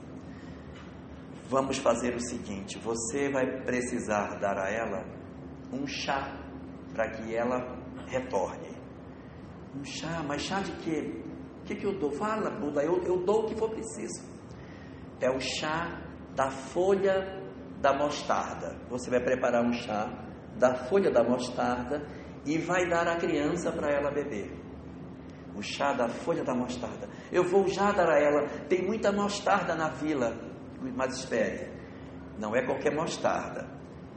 [1.48, 5.04] Vamos fazer o seguinte: você vai precisar dar a ela
[5.72, 6.40] um chá
[6.92, 7.76] para que ela
[8.06, 8.76] retorne.
[9.74, 11.22] Um chá, mas chá de quê?
[11.60, 12.12] O que, que eu dou?
[12.12, 14.24] Fala, Buda, eu, eu dou o que for preciso.
[15.20, 16.00] É o chá
[16.34, 17.45] da folha
[17.86, 18.76] da mostarda.
[18.90, 20.10] Você vai preparar um chá
[20.58, 22.04] da folha da mostarda
[22.44, 24.50] e vai dar à criança para ela beber.
[25.54, 27.08] O chá da folha da mostarda.
[27.30, 28.48] Eu vou já dar a ela.
[28.68, 30.36] Tem muita mostarda na vila.
[30.96, 31.70] Mas espere,
[32.38, 33.68] não é qualquer mostarda.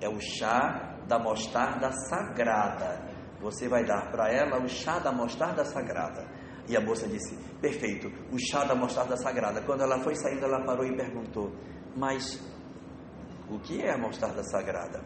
[0.01, 3.07] É o chá da mostarda sagrada.
[3.39, 6.27] Você vai dar para ela o chá da mostarda sagrada.
[6.67, 9.61] E a moça disse: Perfeito, o chá da mostarda sagrada.
[9.61, 11.51] Quando ela foi saindo, ela parou e perguntou:
[11.95, 12.37] Mas
[13.49, 15.03] o que é a mostarda sagrada?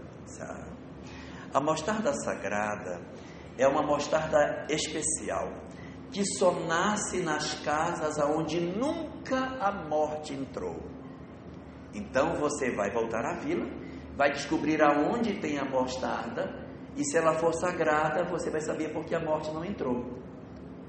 [1.54, 3.02] A mostarda sagrada
[3.58, 5.50] é uma mostarda especial
[6.12, 10.78] que só nasce nas casas aonde nunca a morte entrou.
[11.94, 13.66] Então você vai voltar à vila,
[14.16, 16.64] vai descobrir aonde tem a mostarda
[16.96, 20.20] e se ela for sagrada, você vai saber por que a morte não entrou.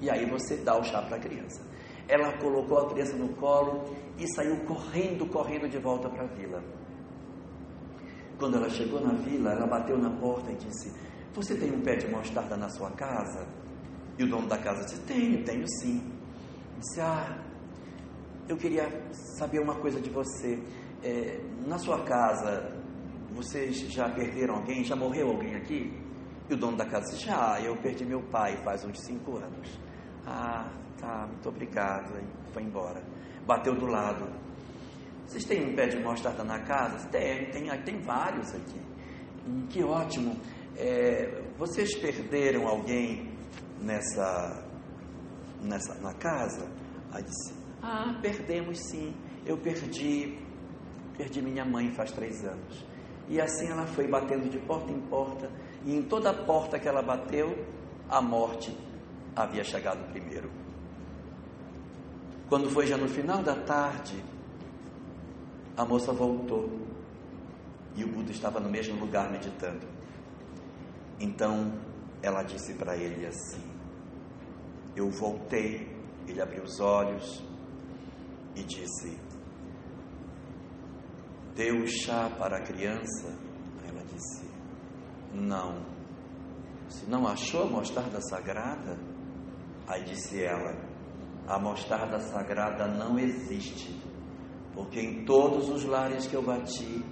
[0.00, 1.62] E aí você dá o chá para a criança.
[2.06, 3.84] Ela colocou a criança no colo
[4.18, 6.62] e saiu correndo, correndo de volta para a vila.
[8.38, 10.92] Quando ela chegou na vila, ela bateu na porta e disse:
[11.34, 13.46] Você tem um pé de mostarda na sua casa?
[14.18, 16.02] E o dono da casa disse: Tenho, tenho sim.
[16.78, 17.38] Disse: Ah,
[18.48, 18.88] eu queria
[19.38, 20.60] saber uma coisa de você.
[21.02, 22.72] É, na sua casa,
[23.32, 24.84] vocês já perderam alguém?
[24.84, 25.92] Já morreu alguém aqui?
[26.48, 29.80] E o dono da casa disse: Já, eu perdi meu pai faz uns cinco anos.
[30.26, 32.18] Ah, tá, muito obrigado.
[32.18, 33.02] E foi embora.
[33.46, 34.43] Bateu do lado.
[35.26, 37.08] Vocês têm um pé de mostarda na casa?
[37.08, 38.80] Tem, tem, tem vários aqui.
[39.46, 40.36] Hum, que ótimo.
[40.76, 43.32] É, vocês perderam alguém
[43.80, 44.64] nessa,
[45.62, 46.68] nessa na casa?
[47.12, 49.14] Aí disse, ah, perdemos sim.
[49.46, 50.38] Eu perdi,
[51.16, 52.84] perdi minha mãe faz três anos.
[53.28, 55.50] E assim ela foi batendo de porta em porta,
[55.84, 57.54] e em toda porta que ela bateu,
[58.08, 58.76] a morte
[59.34, 60.50] havia chegado primeiro.
[62.48, 64.22] Quando foi já no final da tarde,
[65.76, 66.70] a moça voltou
[67.96, 69.86] e o Buda estava no mesmo lugar meditando.
[71.18, 71.72] Então
[72.22, 73.62] ela disse para ele assim:
[74.94, 75.92] Eu voltei.
[76.26, 77.44] Ele abriu os olhos
[78.56, 79.18] e disse:
[81.54, 83.36] Deu chá para a criança?
[83.86, 84.48] Ela disse:
[85.32, 85.94] Não.
[86.88, 88.98] Você não achou a mostarda sagrada?
[89.86, 90.74] Aí disse ela:
[91.46, 94.13] A mostarda sagrada não existe
[94.74, 97.04] porque em todos os lares que eu bati,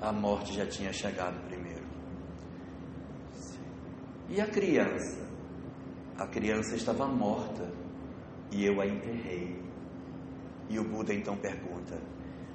[0.00, 1.84] a morte já tinha chegado primeiro.
[4.28, 5.26] E a criança?
[6.18, 7.70] A criança estava morta
[8.50, 9.62] e eu a enterrei.
[10.68, 12.00] E o Buda então pergunta: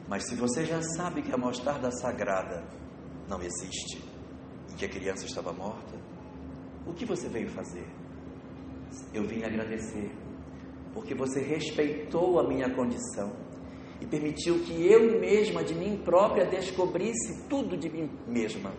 [0.08, 2.66] Mas se você já sabe que a mostarda sagrada
[3.30, 4.04] não existe
[4.72, 5.96] e que a criança estava morta,
[6.86, 7.86] o que você veio fazer?
[9.14, 10.12] Eu vim agradecer,
[10.94, 13.51] porque você respeitou a minha condição
[14.02, 18.74] e permitiu que eu mesma, de mim própria, descobrisse tudo de mim mesma.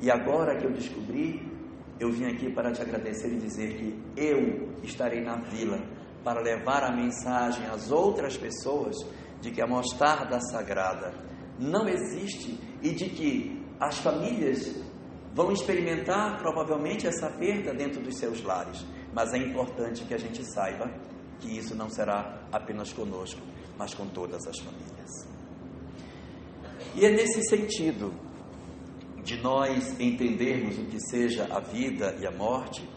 [0.00, 1.50] E agora que eu descobri,
[1.98, 5.80] eu vim aqui para te agradecer e dizer que eu estarei na vila
[6.22, 8.96] para levar a mensagem às outras pessoas
[9.40, 11.14] de que a mostarda sagrada
[11.58, 14.74] não existe e de que as famílias
[15.34, 18.84] vão experimentar provavelmente essa perda dentro dos seus lares,
[19.14, 20.90] mas é importante que a gente saiba
[21.40, 23.40] que isso não será apenas conosco,
[23.78, 25.10] mas com todas as famílias.
[26.94, 28.12] E é nesse sentido
[29.24, 32.88] de nós entendermos o que seja a vida e a morte,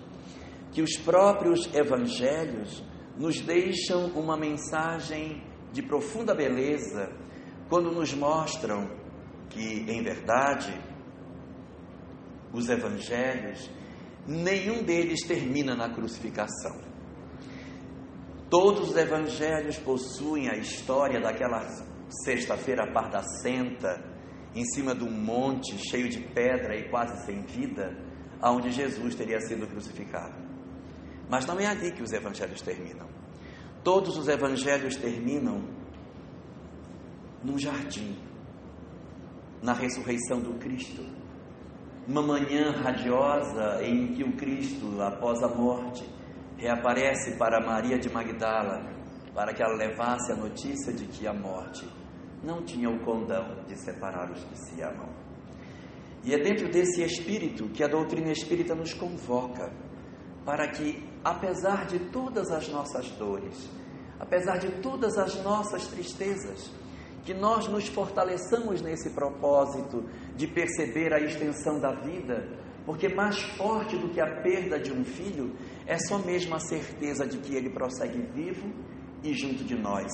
[0.72, 2.84] que os próprios evangelhos
[3.18, 7.10] nos deixam uma mensagem de profunda beleza
[7.70, 8.90] quando nos mostram
[9.50, 10.74] que, em verdade,
[12.52, 13.70] os evangelhos,
[14.28, 16.95] nenhum deles termina na crucificação.
[18.50, 21.68] Todos os evangelhos possuem a história daquela
[22.24, 24.04] sexta-feira pardacenta,
[24.54, 27.98] em cima de um monte cheio de pedra e quase sem vida,
[28.39, 30.36] aonde Jesus teria sido crucificado.
[31.30, 33.08] Mas não é ali que os evangelhos terminam.
[33.84, 35.64] Todos os evangelhos terminam
[37.43, 38.18] num jardim,
[39.62, 41.04] na ressurreição do Cristo,
[42.08, 46.08] uma manhã radiosa em que o Cristo, após a morte,
[46.58, 48.82] reaparece para Maria de Magdala,
[49.34, 51.88] para que ela levasse a notícia de que a morte
[52.43, 55.10] não tinha o condão de separar os que se amam.
[56.24, 59.72] E é dentro desse espírito que a doutrina espírita nos convoca
[60.45, 63.70] para que, apesar de todas as nossas dores,
[64.20, 66.72] apesar de todas as nossas tristezas,
[67.24, 70.03] que nós nos fortaleçamos nesse propósito
[70.36, 72.47] de perceber a extensão da vida,
[72.86, 75.56] porque mais forte do que a perda de um filho
[75.88, 78.72] é só mesmo a certeza de que ele prossegue vivo
[79.24, 80.12] e junto de nós,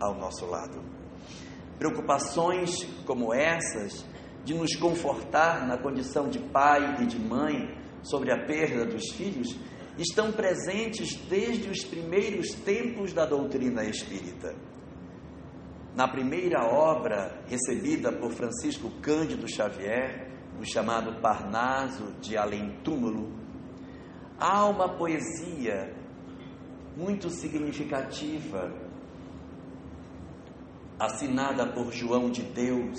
[0.00, 0.80] ao nosso lado.
[1.78, 4.06] Preocupações como essas,
[4.44, 9.56] de nos confortar na condição de pai e de mãe sobre a perda dos filhos,
[9.98, 14.54] estão presentes desde os primeiros tempos da doutrina espírita.
[15.94, 23.32] Na primeira obra recebida por Francisco Cândido Xavier, o chamado Parnaso de Além Túmulo,
[24.38, 25.94] há uma poesia
[26.96, 28.72] muito significativa,
[30.98, 32.98] assinada por João de Deus,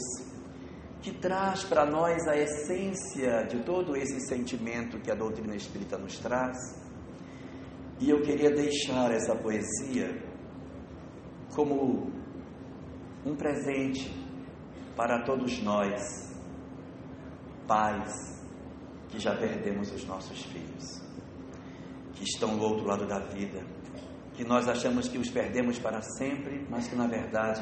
[1.02, 6.18] que traz para nós a essência de todo esse sentimento que a doutrina espírita nos
[6.18, 6.58] traz.
[8.00, 10.24] E eu queria deixar essa poesia
[11.54, 12.12] como
[13.26, 14.12] um presente
[14.96, 16.33] para todos nós,
[17.68, 18.42] pais
[19.10, 21.02] que já perdemos os nossos filhos,
[22.14, 23.64] que estão do outro lado da vida,
[24.34, 27.62] que nós achamos que os perdemos para sempre, mas que na verdade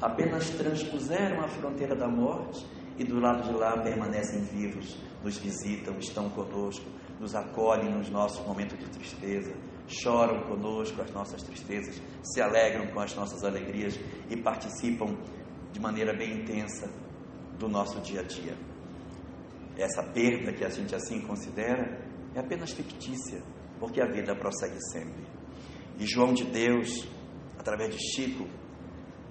[0.00, 2.64] apenas transpuseram a fronteira da morte
[2.98, 6.86] e do lado de lá permanecem vivos, nos visitam, estão conosco,
[7.18, 9.52] nos acolhem nos nossos momentos de tristeza,
[9.86, 13.98] choram conosco as nossas tristezas, se alegram com as nossas alegrias
[14.30, 15.16] e participam
[15.72, 16.88] de maneira bem intensa
[17.58, 18.71] do nosso dia a dia.
[19.76, 22.00] Essa perda que a gente assim considera
[22.34, 23.42] é apenas fictícia,
[23.78, 25.24] porque a vida prossegue sempre.
[25.98, 27.06] E João de Deus,
[27.58, 28.46] através de Chico,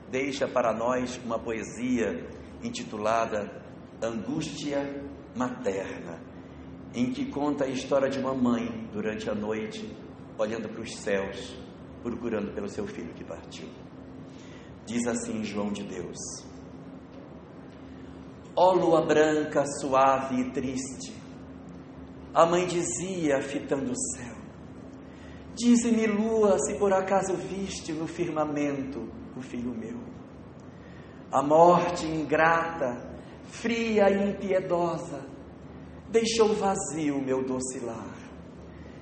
[0.10, 2.28] deixa para nós uma poesia
[2.64, 3.62] intitulada
[4.02, 5.04] Angústia
[5.36, 6.20] Materna,
[6.94, 9.90] em que conta a história de uma mãe durante a noite
[10.38, 11.56] olhando para os céus,
[12.02, 13.70] procurando pelo seu filho que partiu.
[14.86, 16.18] Diz assim João de Deus:
[18.56, 21.14] Ó lua branca, suave e triste,
[22.34, 24.36] a mãe dizia, fitando o céu:
[25.56, 30.00] Dize-me, lua, se por acaso viste no firmamento o filho meu.
[31.32, 33.10] A morte ingrata,
[33.46, 35.26] fria e impiedosa,
[36.10, 38.22] deixou vazio meu doce lar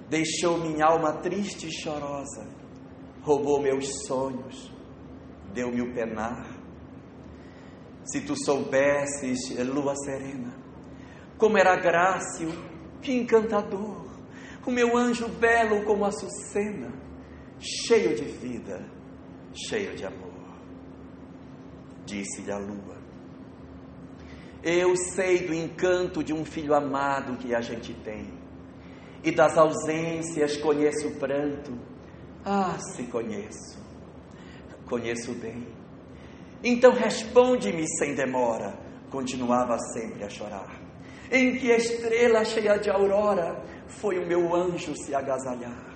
[0.09, 2.47] deixou minha alma triste e chorosa,
[3.21, 4.71] roubou meus sonhos,
[5.53, 6.58] deu-me o penar.
[8.05, 10.53] Se tu soubesses, lua serena,
[11.37, 12.49] como era grácil,
[13.01, 14.09] que encantador,
[14.65, 16.93] o meu anjo belo como a Açucena,
[17.59, 18.85] cheio de vida,
[19.51, 20.29] cheio de amor.
[22.05, 22.97] Disse-lhe a lua:
[24.63, 28.31] Eu sei do encanto de um filho amado que a gente tem
[29.23, 31.71] e das ausências conheço o pranto.
[32.45, 33.79] Ah, se conheço,
[34.87, 35.78] conheço bem.
[36.63, 38.77] Então responde-me sem demora.
[39.09, 40.79] Continuava sempre a chorar.
[41.31, 45.95] Em que estrela cheia de aurora foi o meu anjo se agasalhar?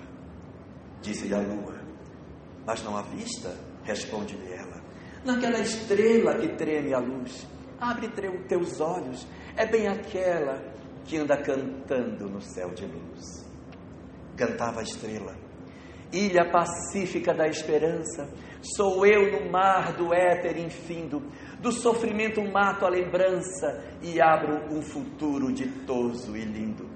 [1.02, 1.80] Disse-lhe a lua,
[2.66, 3.54] mas não há vista?
[3.82, 4.82] Responde-lhe ela.
[5.24, 7.46] Naquela estrela que treme a luz,
[7.80, 8.08] abre
[8.48, 10.62] teus olhos, é bem aquela
[11.04, 13.44] que anda cantando no céu de luz.
[14.36, 15.34] Cantava a estrela,
[16.14, 18.28] ilha pacífica da esperança,
[18.76, 21.22] sou eu no mar do éter infindo,
[21.60, 26.88] do sofrimento mato a lembrança e abro um futuro ditoso e lindo.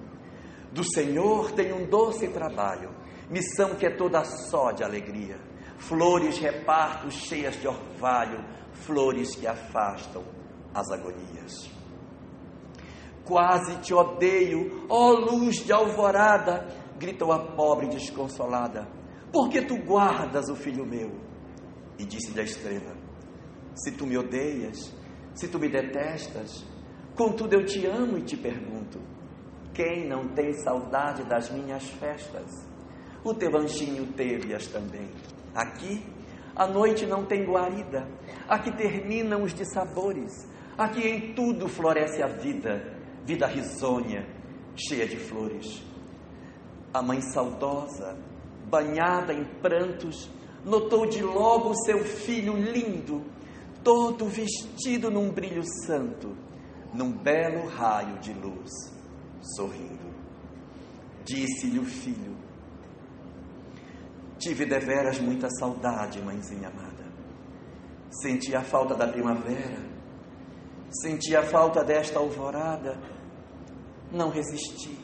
[0.73, 2.91] Do Senhor tenho um doce trabalho,
[3.29, 5.37] missão que é toda só de alegria.
[5.79, 10.25] Flores reparto cheias de orvalho, flores que afastam
[10.75, 11.71] as agonias.
[13.25, 16.67] Quase te odeio, ó luz de alvorada,
[16.99, 18.98] gritou a pobre desconsolada.
[19.33, 21.11] Por que tu guardas o filho meu?
[21.99, 22.97] E disse-lhe a estrela:
[23.75, 24.95] Se tu me odeias,
[25.35, 26.65] se tu me detestas,
[27.17, 29.01] contudo eu te amo e te pergunto:
[29.75, 32.51] quem não tem saudade das minhas festas?
[33.25, 35.11] O teu anjinho teve-as também.
[35.55, 36.05] Aqui,
[36.55, 38.09] a noite não tem guarida,
[38.49, 42.99] aqui terminam os dissabores, aqui em tudo floresce a vida
[43.29, 44.27] vida risonha,
[44.75, 45.85] cheia de flores.
[46.95, 48.17] A mãe saudosa,
[48.69, 50.31] banhada em prantos,
[50.65, 53.25] notou de logo seu filho lindo,
[53.83, 56.37] todo vestido num brilho santo,
[56.93, 58.71] num belo raio de luz,
[59.57, 60.09] sorrindo.
[61.25, 62.37] Disse-lhe o filho:
[64.39, 67.07] Tive deveras muita saudade, mãezinha amada.
[68.11, 69.79] Senti a falta da primavera,
[71.03, 72.99] senti a falta desta alvorada.
[74.11, 74.99] Não resisti.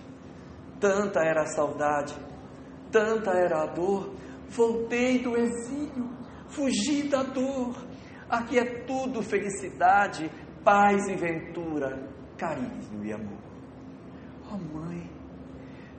[0.81, 2.15] Tanta era a saudade,
[2.95, 4.15] tanta era a dor.
[4.49, 6.09] Voltei do exílio,
[6.49, 7.77] fugi da dor.
[8.31, 10.31] Aqui é tudo felicidade,
[10.63, 13.43] paz e ventura, carinho e amor.
[14.49, 15.11] Oh, mãe,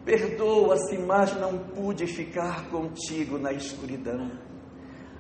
[0.05, 4.31] perdoa-se, mas não pude ficar contigo na escuridão.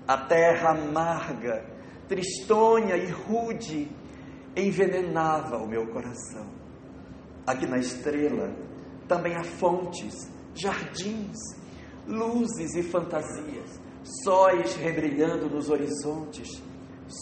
[0.07, 1.65] A terra amarga,
[2.07, 3.91] tristonha e rude
[4.55, 6.47] envenenava o meu coração.
[7.45, 8.55] Aqui na estrela
[9.07, 11.37] também há fontes, jardins,
[12.07, 13.79] luzes e fantasias,
[14.23, 16.61] sóis rebrilhando nos horizontes,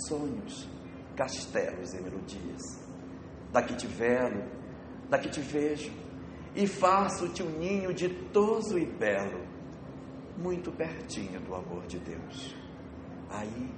[0.08, 0.70] sonhos,
[1.16, 2.62] castelos e melodias.
[3.52, 4.44] Daqui te velo,
[5.10, 5.92] daqui te vejo,
[6.56, 9.42] e faço-te um ninho ditoso e belo,
[10.38, 12.56] muito pertinho do amor de Deus.
[13.30, 13.72] Aí,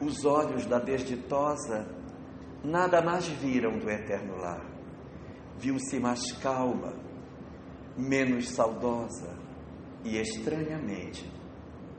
[0.00, 1.86] os olhos da desditosa
[2.62, 4.64] nada mais viram do eterno lar.
[5.58, 6.94] Viu-se mais calma,
[7.96, 9.43] menos saudosa
[10.04, 11.28] e estranhamente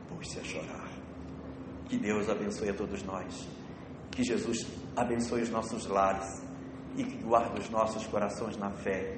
[0.08, 0.90] pôs-se a chorar.
[1.86, 3.48] Que Deus abençoe a todos nós.
[4.12, 6.42] Que Jesus abençoe os nossos lares
[6.96, 9.18] e que guarde os nossos corações na fé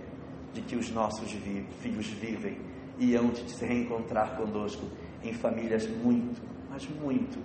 [0.54, 2.60] de que os nossos vi filhos vivem
[2.98, 4.88] e hão de se reencontrar conosco
[5.24, 7.40] em famílias muito, mas muito,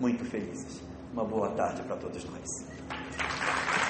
[0.00, 0.82] muito felizes.
[1.12, 3.85] Uma boa tarde para todos nós.